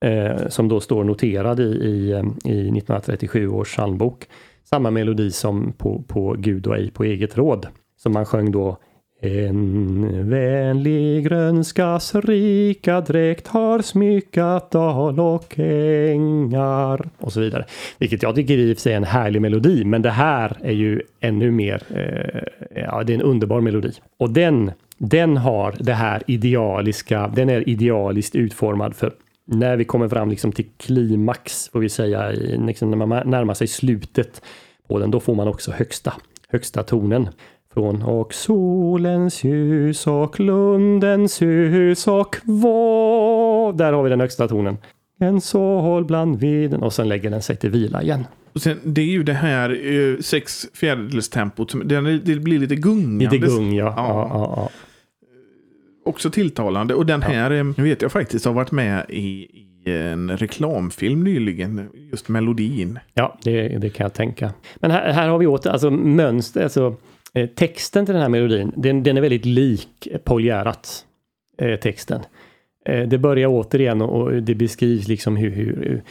eh, 0.06 0.48
som 0.48 0.68
då 0.68 0.80
står 0.80 1.04
noterad 1.04 1.60
i, 1.60 1.64
i, 1.64 2.14
ehm, 2.14 2.28
i 2.28 2.60
1937 2.60 3.50
års 3.50 3.74
psalmbok. 3.74 4.26
Samma 4.64 4.92
melodi 4.92 5.32
som 5.32 5.74
på, 5.78 6.04
på 6.08 6.36
Gud 6.40 6.68
och 6.68 6.78
ej 6.78 6.92
på 6.92 7.04
eget 7.04 7.38
råd 7.38 7.68
som 7.98 8.14
man 8.14 8.26
sjöng 8.26 8.52
då 8.52 8.78
en 9.20 10.30
vänlig 10.30 11.24
grönskas 11.24 12.16
rika 12.16 13.02
dräkt 13.02 13.48
har 13.48 13.82
smyckat 13.82 14.72
dal 14.72 15.20
och 15.20 15.60
ängar 15.60 17.10
och 17.18 17.34
så 17.34 17.40
vidare. 17.40 17.66
Vilket 17.98 18.24
jag 18.24 18.36
tycker 18.36 18.58
i 18.58 18.74
och 18.74 18.78
för 18.78 18.82
sig 18.82 18.94
är 18.94 18.98
en 18.98 19.04
härlig 19.04 19.42
melodi, 19.42 19.86
men 19.86 20.02
det 20.02 20.10
här 20.10 20.58
är 20.62 20.72
ju 20.72 21.02
ännu 21.20 21.52
mer, 21.52 21.84
eh, 21.90 22.82
ja 22.84 23.04
det 23.04 23.14
är 23.14 23.16
en 23.16 23.22
underbar 23.22 23.62
melodi. 23.62 23.92
Och 24.18 24.30
den, 24.30 24.72
den 24.98 25.38
har 25.38 25.76
det 25.80 25.94
här 25.94 26.24
idealiska, 26.28 27.32
den 27.36 27.50
är 27.50 27.70
idealiskt 27.70 28.36
utformad 28.36 28.96
för 28.96 29.14
när 29.46 29.78
vi 29.78 29.86
kommer 29.86 30.10
fram 30.10 30.30
liksom 30.30 30.52
till 30.52 30.68
klimax, 30.78 31.70
får 31.70 31.80
vi 31.80 31.90
säga, 31.90 32.30
liksom 32.66 32.90
när 32.90 32.98
man 32.98 33.30
närmar 33.30 33.54
sig 33.54 33.68
slutet 33.68 34.42
på 34.88 35.00
den, 35.00 35.12
då 35.12 35.20
får 35.20 35.36
man 35.36 35.48
också 35.48 35.72
högsta, 35.72 36.14
högsta 36.50 36.84
tonen. 36.84 37.30
Från 37.78 38.02
och 38.02 38.34
solens 38.34 39.44
ljus 39.44 40.08
och 40.08 40.40
lundens 40.40 41.42
hus 41.42 42.08
och 42.08 42.36
vår. 42.44 43.74
Där 43.74 43.94
har 43.94 44.04
vi 44.04 44.10
den 44.10 44.20
högsta 44.20 44.48
tonen. 44.48 44.78
En 45.20 45.42
sål 45.42 46.06
bland 46.06 46.40
viden 46.40 46.84
och 46.84 46.94
sen 46.94 47.10
lägger 47.10 47.30
den 47.30 47.42
sig 47.42 47.56
till 47.56 47.70
vila 47.70 48.02
igen. 48.02 48.26
Och 48.54 48.62
sen, 48.62 48.80
det 48.84 49.02
är 49.02 49.06
ju 49.06 49.24
det 49.24 49.34
här 49.34 49.70
eh, 49.70 50.20
sex 50.20 50.68
fjärdedels 50.74 51.30
tempot. 51.30 51.74
Det 51.86 52.02
blir 52.40 52.60
lite 52.60 52.76
gungande. 52.76 53.36
Lite 53.36 53.48
gung, 53.48 53.76
ja. 53.76 53.94
ja. 53.98 54.28
ja, 54.34 54.54
ja 54.56 54.70
också 56.06 56.30
tilltalande. 56.30 56.94
Och 56.94 57.06
den 57.06 57.22
här 57.22 57.52
ja. 57.52 57.60
Eh, 57.60 57.84
vet 57.84 58.02
jag 58.02 58.12
faktiskt 58.12 58.46
har 58.46 58.54
varit 58.54 58.72
med 58.72 59.06
i, 59.10 59.24
i 59.24 59.92
en 59.92 60.38
reklamfilm 60.38 61.24
nyligen. 61.24 61.90
Just 62.12 62.30
melodin. 62.30 63.00
Ja, 63.14 63.38
det, 63.44 63.68
det 63.68 63.90
kan 63.90 64.04
jag 64.04 64.14
tänka. 64.14 64.54
Men 64.76 64.92
här, 64.92 65.12
här 65.12 65.30
har 65.30 65.38
vi 65.38 65.48
åter 65.48 65.72
alltså 65.72 65.92
mönster, 65.92 66.64
alltså 66.64 66.96
Eh, 67.38 67.48
texten 67.48 68.06
till 68.06 68.14
den 68.14 68.22
här 68.22 68.30
melodin. 68.30 68.72
Den, 68.76 69.04
den 69.04 69.18
är 69.18 69.22
väldigt 69.22 69.46
lik 69.46 70.08
Paul 70.24 70.44
Gerhardt, 70.44 71.06
eh, 71.58 71.80
texten. 71.80 72.22
Eh, 72.86 73.08
det 73.08 73.18
börjar 73.18 73.48
återigen 73.50 74.02
och 74.02 74.44
det 74.44 74.56
beskrivs 74.56 75.08
liksom 75.08 75.38
hur, 75.38 75.52
hur 75.52 76.04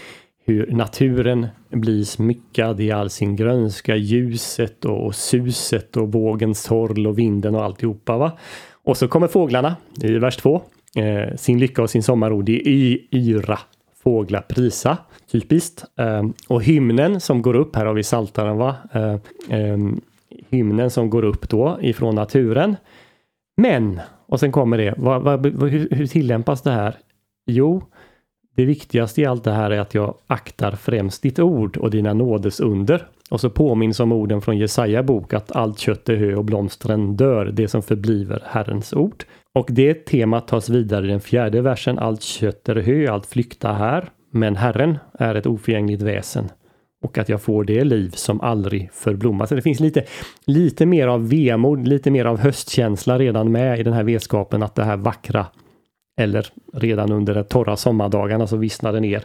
hur 0.48 0.66
naturen 0.70 1.46
blir 1.70 2.04
smyckad 2.04 2.80
i 2.80 2.90
all 2.90 3.10
sin 3.10 3.36
grönska, 3.36 3.96
ljuset 3.96 4.84
och, 4.84 5.14
suset 5.14 5.96
och 5.96 6.12
vågens 6.12 6.62
sorl 6.62 7.06
och 7.06 7.18
vinden 7.18 7.54
och 7.54 7.64
alltihopa. 7.64 8.16
Va? 8.16 8.38
Och 8.84 8.96
så 8.96 9.08
kommer 9.08 9.28
fåglarna 9.28 9.76
i 10.02 10.18
vers 10.18 10.36
2. 10.36 10.62
Eh, 10.96 11.36
sin 11.36 11.58
lycka 11.58 11.82
och 11.82 11.90
sin 11.90 12.02
sommarro, 12.02 12.42
det 12.42 12.68
är 12.68 12.98
yra 13.10 13.58
fåglar 14.02 14.40
prisa. 14.40 14.98
Typiskt. 15.30 15.84
Eh, 15.98 16.22
och 16.48 16.62
hymnen 16.62 17.20
som 17.20 17.42
går 17.42 17.56
upp, 17.56 17.76
här 17.76 17.86
har 17.86 17.94
vi 17.94 18.02
saltaren 18.02 18.56
va. 18.56 18.76
Eh, 18.92 19.14
eh, 19.58 19.78
hymnen 20.50 20.90
som 20.90 21.10
går 21.10 21.24
upp 21.24 21.48
då 21.48 21.78
ifrån 21.82 22.14
naturen. 22.14 22.76
Men, 23.56 24.00
och 24.26 24.40
sen 24.40 24.52
kommer 24.52 24.78
det, 24.78 24.94
vad, 24.96 25.22
vad, 25.22 25.46
hur, 25.46 25.88
hur 25.90 26.06
tillämpas 26.06 26.62
det 26.62 26.70
här? 26.70 26.96
Jo, 27.46 27.82
det 28.56 28.64
viktigaste 28.64 29.20
i 29.20 29.26
allt 29.26 29.44
det 29.44 29.52
här 29.52 29.70
är 29.70 29.80
att 29.80 29.94
jag 29.94 30.14
aktar 30.26 30.72
främst 30.72 31.22
ditt 31.22 31.38
ord 31.38 31.76
och 31.76 31.90
dina 31.90 32.14
nådes 32.14 32.60
under. 32.60 33.06
Och 33.30 33.40
så 33.40 33.50
påminns 33.50 34.00
om 34.00 34.12
orden 34.12 34.40
från 34.40 34.58
Jesaja 34.58 35.02
bok 35.02 35.32
att 35.32 35.52
allt 35.52 35.78
kött 35.78 36.08
är 36.08 36.16
hö 36.16 36.34
och 36.34 36.44
blomstren 36.44 37.16
dör, 37.16 37.46
det 37.46 37.68
som 37.68 37.82
förbliver 37.82 38.42
Herrens 38.46 38.92
ord. 38.92 39.24
Och 39.54 39.68
det 39.70 39.94
temat 39.94 40.48
tas 40.48 40.68
vidare 40.68 41.06
i 41.06 41.08
den 41.08 41.20
fjärde 41.20 41.60
versen. 41.60 41.98
Allt 41.98 42.22
kött 42.22 42.68
är 42.68 42.76
hö, 42.76 43.12
allt 43.12 43.26
flyktar 43.26 43.74
här. 43.74 44.08
Men 44.30 44.56
Herren 44.56 44.98
är 45.12 45.34
ett 45.34 45.46
oförgängligt 45.46 46.02
väsen 46.02 46.48
och 47.06 47.18
att 47.18 47.28
jag 47.28 47.42
får 47.42 47.64
det 47.64 47.84
liv 47.84 48.10
som 48.10 48.40
aldrig 48.40 48.90
förblommar. 48.92 49.46
Så 49.46 49.54
det 49.54 49.62
finns 49.62 49.80
lite, 49.80 50.04
lite 50.46 50.86
mer 50.86 51.08
av 51.08 51.28
vemod, 51.28 51.88
lite 51.88 52.10
mer 52.10 52.24
av 52.24 52.38
höstkänsla 52.38 53.18
redan 53.18 53.52
med 53.52 53.80
i 53.80 53.82
den 53.82 53.92
här 53.92 54.04
vetskapen 54.04 54.62
att 54.62 54.74
det 54.74 54.84
här 54.84 54.96
vackra 54.96 55.46
eller 56.20 56.46
redan 56.72 57.12
under 57.12 57.34
de 57.34 57.44
torra 57.44 57.76
sommardagarna 57.76 58.46
så 58.46 58.56
vissnade 58.56 59.00
ner. 59.00 59.22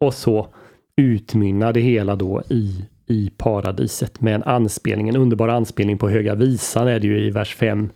Och 0.00 0.14
så 0.14 0.46
utmynnar 0.96 1.72
det 1.72 1.80
hela 1.80 2.16
då 2.16 2.42
i, 2.50 2.84
i 3.06 3.30
paradiset 3.36 4.20
med 4.20 4.34
en 4.34 4.42
anspelning, 4.42 5.08
en 5.08 5.16
underbar 5.16 5.48
anspelning 5.48 5.98
på 5.98 6.08
Höga 6.08 6.34
Visan 6.34 6.88
är 6.88 7.00
det 7.00 7.06
ju 7.06 7.26
i 7.26 7.30
vers 7.30 7.54
5. 7.54 7.90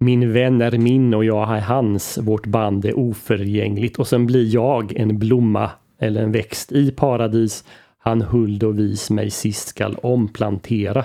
Min 0.00 0.32
vän 0.32 0.60
är 0.60 0.78
min 0.78 1.14
och 1.14 1.24
jag 1.24 1.56
är 1.56 1.60
hans, 1.60 2.18
vårt 2.18 2.46
band 2.46 2.84
är 2.84 2.98
oförgängligt 2.98 3.98
och 3.98 4.06
sen 4.06 4.26
blir 4.26 4.54
jag 4.54 4.96
en 4.96 5.18
blomma 5.18 5.70
eller 6.00 6.22
en 6.22 6.32
växt 6.32 6.72
i 6.72 6.90
paradis. 6.90 7.64
Han 8.02 8.22
huld 8.22 8.62
och 8.62 8.78
vis 8.78 9.10
mig 9.10 9.30
sist 9.30 9.68
skall 9.68 9.96
omplantera 10.02 11.04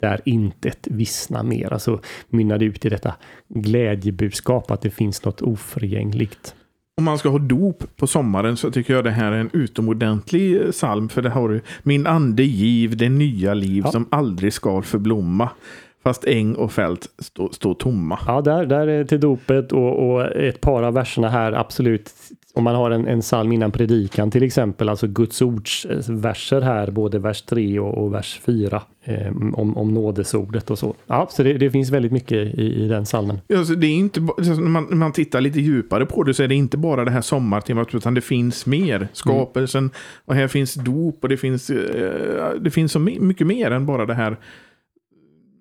där 0.00 0.20
intet 0.24 0.88
vissna 0.90 1.42
mer. 1.42 1.72
Alltså 1.72 2.00
mynnar 2.28 2.58
det 2.58 2.64
ut 2.64 2.84
i 2.84 2.88
detta 2.88 3.14
glädjebudskap 3.48 4.70
att 4.70 4.80
det 4.80 4.90
finns 4.90 5.24
något 5.24 5.42
oförgängligt. 5.42 6.54
Om 6.96 7.04
man 7.04 7.18
ska 7.18 7.28
ha 7.28 7.38
dop 7.38 7.96
på 7.96 8.06
sommaren 8.06 8.56
så 8.56 8.70
tycker 8.70 8.94
jag 8.94 9.04
det 9.04 9.10
här 9.10 9.32
är 9.32 9.38
en 9.38 9.50
utomordentlig 9.52 10.72
psalm. 10.72 11.08
För 11.08 11.22
det 11.22 11.30
har 11.30 11.48
du 11.48 11.60
Min 11.82 12.06
ande 12.06 12.42
giv 12.42 12.96
det 12.96 13.08
nya 13.08 13.54
liv 13.54 13.82
ja. 13.86 13.92
som 13.92 14.08
aldrig 14.10 14.52
ska 14.52 14.82
förblomma. 14.82 15.50
Fast 16.02 16.24
äng 16.24 16.54
och 16.54 16.72
fält 16.72 17.08
står 17.18 17.48
stå 17.52 17.74
tomma. 17.74 18.18
Ja, 18.26 18.40
där, 18.40 18.66
där 18.66 18.86
är 18.86 19.04
till 19.04 19.20
dopet 19.20 19.72
och, 19.72 20.10
och 20.10 20.36
ett 20.36 20.60
par 20.60 20.82
av 20.82 20.94
verserna 20.94 21.28
här 21.28 21.52
absolut 21.52 22.12
om 22.56 22.64
man 22.64 22.74
har 22.74 22.90
en, 22.90 23.06
en 23.08 23.20
psalm 23.20 23.52
innan 23.52 23.72
predikan 23.72 24.30
till 24.30 24.42
exempel, 24.42 24.88
alltså 24.88 25.06
Guds 25.06 25.42
ords 25.42 25.84
eh, 25.84 25.98
verser 26.08 26.60
här, 26.60 26.90
både 26.90 27.18
vers 27.18 27.42
3 27.42 27.78
och, 27.78 28.04
och 28.04 28.14
vers 28.14 28.40
4 28.44 28.82
eh, 29.04 29.28
om, 29.54 29.76
om 29.76 29.94
nådesordet 29.94 30.70
och 30.70 30.78
så. 30.78 30.94
Ja, 31.06 31.28
så 31.30 31.42
det, 31.42 31.52
det 31.52 31.70
finns 31.70 31.90
väldigt 31.90 32.12
mycket 32.12 32.54
i, 32.54 32.84
i 32.84 32.88
den 32.88 33.04
psalmen. 33.04 33.40
Alltså, 33.54 33.74
det 33.74 33.86
är 33.86 33.94
inte, 33.94 34.20
när 34.20 34.68
man, 34.68 34.86
när 34.90 34.96
man 34.96 35.12
tittar 35.12 35.40
lite 35.40 35.60
djupare 35.60 36.06
på 36.06 36.22
det 36.22 36.34
så 36.34 36.42
är 36.42 36.48
det 36.48 36.54
inte 36.54 36.76
bara 36.76 37.04
det 37.04 37.10
här 37.10 37.20
sommartemat 37.20 37.94
utan 37.94 38.14
det 38.14 38.20
finns 38.20 38.66
mer. 38.66 39.08
Skapelsen 39.12 39.84
mm. 39.84 39.92
och 40.24 40.34
här 40.34 40.48
finns 40.48 40.74
dop 40.74 41.18
och 41.22 41.28
det 41.28 41.36
finns, 41.36 41.70
eh, 41.70 42.50
det 42.60 42.70
finns 42.70 42.92
så 42.92 42.98
mycket 42.98 43.46
mer 43.46 43.70
än 43.70 43.86
bara 43.86 44.06
det 44.06 44.14
här 44.14 44.36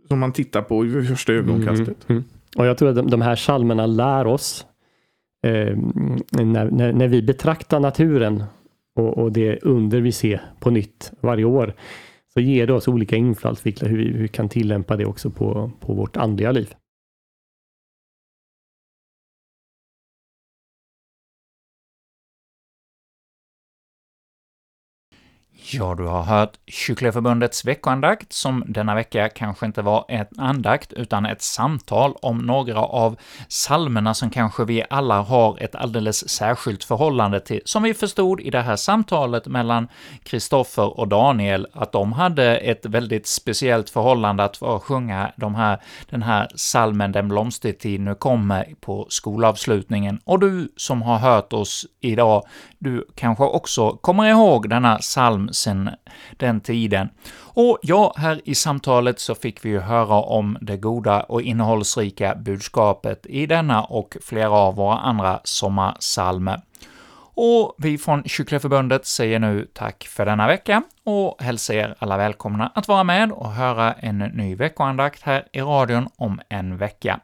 som 0.08 0.20
man 0.20 0.32
tittar 0.32 0.62
på 0.62 0.86
i 0.86 1.04
första 1.04 1.34
ögonkastet. 1.34 1.88
Mm, 1.88 1.98
mm. 2.08 2.24
Och 2.56 2.66
jag 2.66 2.78
tror 2.78 2.90
att 2.90 2.96
de, 2.96 3.10
de 3.10 3.22
här 3.22 3.36
psalmerna 3.36 3.86
lär 3.86 4.28
oss 4.28 4.66
eh, 5.44 5.78
när, 6.32 6.72
när, 6.72 6.94
när, 6.94 7.08
vi 7.08 7.22
betraktar 7.22 7.80
naturen 7.80 8.44
och, 8.96 9.18
och, 9.18 9.32
det 9.32 9.60
under 9.62 10.02
vi 10.02 10.12
ser 10.12 10.42
på 10.60 10.70
nytt 10.70 11.12
varje 11.22 11.46
år, 11.46 11.74
så 12.34 12.40
ger 12.40 12.68
det 12.68 12.74
oss 12.74 12.88
olika 12.88 13.16
infallsvinklar 13.16 13.90
hur 13.90 13.98
vi, 13.98 14.04
hur 14.04 14.22
vi 14.22 14.28
kan 14.28 14.50
tillämpa 14.50 14.96
det 14.96 15.06
också 15.06 15.30
på, 15.30 15.72
på 15.80 15.94
vårt 15.94 16.18
andliga 16.18 16.52
liv. 16.52 16.74
Ja, 25.72 25.96
du 25.96 26.04
har 26.04 26.24
hört 26.24 26.54
Kycklingeförbundets 26.68 27.66
veckoandakt, 27.66 28.34
som 28.34 28.64
denna 28.68 28.96
vecka 28.96 29.30
kanske 29.30 29.66
inte 29.66 29.82
var 29.82 30.06
en 30.08 30.26
andakt, 30.38 30.94
utan 30.94 31.26
ett 31.26 31.42
samtal 31.42 32.14
om 32.22 32.38
några 32.38 32.80
av 32.80 33.16
salmerna 33.48 34.14
som 34.14 34.30
kanske 34.30 34.66
vi 34.66 34.84
alla 34.90 35.22
har 35.22 35.58
ett 35.64 35.76
alldeles 35.76 36.30
särskilt 36.30 36.84
förhållande 36.84 37.40
till, 37.40 37.62
som 37.66 37.84
vi 37.84 37.94
förstod 37.94 38.42
i 38.42 38.50
det 38.50 38.62
här 38.62 38.76
samtalet 38.76 39.48
mellan 39.48 39.88
Kristoffer 40.24 41.00
och 41.00 41.08
Daniel, 41.08 41.68
att 41.74 41.92
de 41.92 42.14
hade 42.14 42.58
ett 42.58 42.86
väldigt 42.86 43.28
speciellt 43.28 43.90
förhållande 43.90 44.44
att 44.44 44.58
få 44.58 44.80
sjunga 44.80 45.32
de 45.38 45.56
här, 45.56 45.82
den 46.10 46.24
här 46.24 46.48
salmen 46.56 47.12
”Den 47.12 47.28
blomstertid 47.28 48.02
nu 48.02 48.16
kommer” 48.16 48.74
på 48.82 49.06
skolavslutningen. 49.10 50.20
Och 50.24 50.40
du 50.40 50.74
som 50.78 51.02
har 51.02 51.18
hört 51.18 51.54
oss 51.54 51.86
idag, 52.02 52.44
du 52.84 53.08
kanske 53.16 53.44
också 53.44 53.92
kommer 53.92 54.30
ihåg 54.30 54.70
denna 54.70 54.98
psalm 54.98 55.50
sen 55.52 55.90
den 56.38 56.62
tiden. 56.62 57.10
Och 57.56 57.80
ja, 57.82 58.14
här 58.18 58.42
i 58.46 58.56
samtalet 58.56 59.20
så 59.20 59.36
fick 59.36 59.66
vi 59.66 59.70
ju 59.70 59.80
höra 59.80 60.16
om 60.16 60.58
det 60.62 60.78
goda 60.78 61.22
och 61.22 61.42
innehållsrika 61.42 62.36
budskapet 62.36 63.26
i 63.26 63.46
denna 63.46 63.84
och 63.84 64.18
flera 64.22 64.52
av 64.52 64.76
våra 64.76 64.98
andra 64.98 65.40
sommarsalmer. 65.44 66.62
Och 67.36 67.76
vi 67.78 67.98
från 67.98 68.24
Kycklingeförbundet 68.24 69.06
säger 69.06 69.40
nu 69.40 69.68
tack 69.74 70.08
för 70.10 70.26
denna 70.26 70.48
vecka 70.48 70.84
och 71.04 71.42
hälsar 71.42 71.74
er 71.74 71.96
alla 72.00 72.18
välkomna 72.18 72.72
att 72.76 72.88
vara 72.88 73.04
med 73.04 73.32
och 73.32 73.52
höra 73.52 73.94
en 73.94 74.18
ny 74.18 74.56
veckoandakt 74.56 75.22
här 75.22 75.48
i 75.52 75.62
radion 75.62 76.08
om 76.16 76.42
en 76.50 76.78
vecka. 76.78 77.20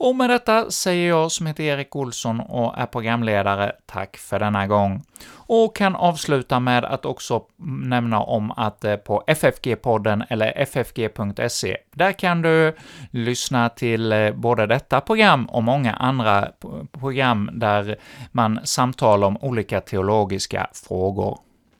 Och 0.00 0.16
med 0.16 0.30
detta 0.30 0.70
säger 0.70 1.08
jag 1.08 1.32
som 1.32 1.46
heter 1.46 1.64
Erik 1.64 1.96
Olsson 1.96 2.40
och 2.40 2.78
är 2.78 2.86
programledare, 2.86 3.72
tack 3.86 4.16
för 4.16 4.38
denna 4.38 4.66
gång. 4.66 5.02
Och 5.32 5.76
kan 5.76 5.96
avsluta 5.96 6.60
med 6.60 6.84
att 6.84 7.04
också 7.04 7.42
nämna 7.84 8.20
om 8.20 8.50
att 8.50 8.84
eh, 8.84 8.96
på 8.96 9.24
FFG-podden 9.26 10.24
eller 10.28 10.52
ffg.se, 10.66 11.76
där 11.90 12.12
kan 12.12 12.42
du 12.42 12.76
lyssna 13.10 13.68
till 13.68 14.12
eh, 14.12 14.32
både 14.32 14.66
detta 14.66 15.00
program 15.00 15.44
och 15.46 15.62
många 15.62 15.92
andra 15.92 16.48
program 16.92 17.50
där 17.52 17.96
man 18.32 18.60
samtalar 18.64 19.26
om 19.26 19.36
olika 19.36 19.80
teologiska 19.80 20.66
frågor. 20.72 21.38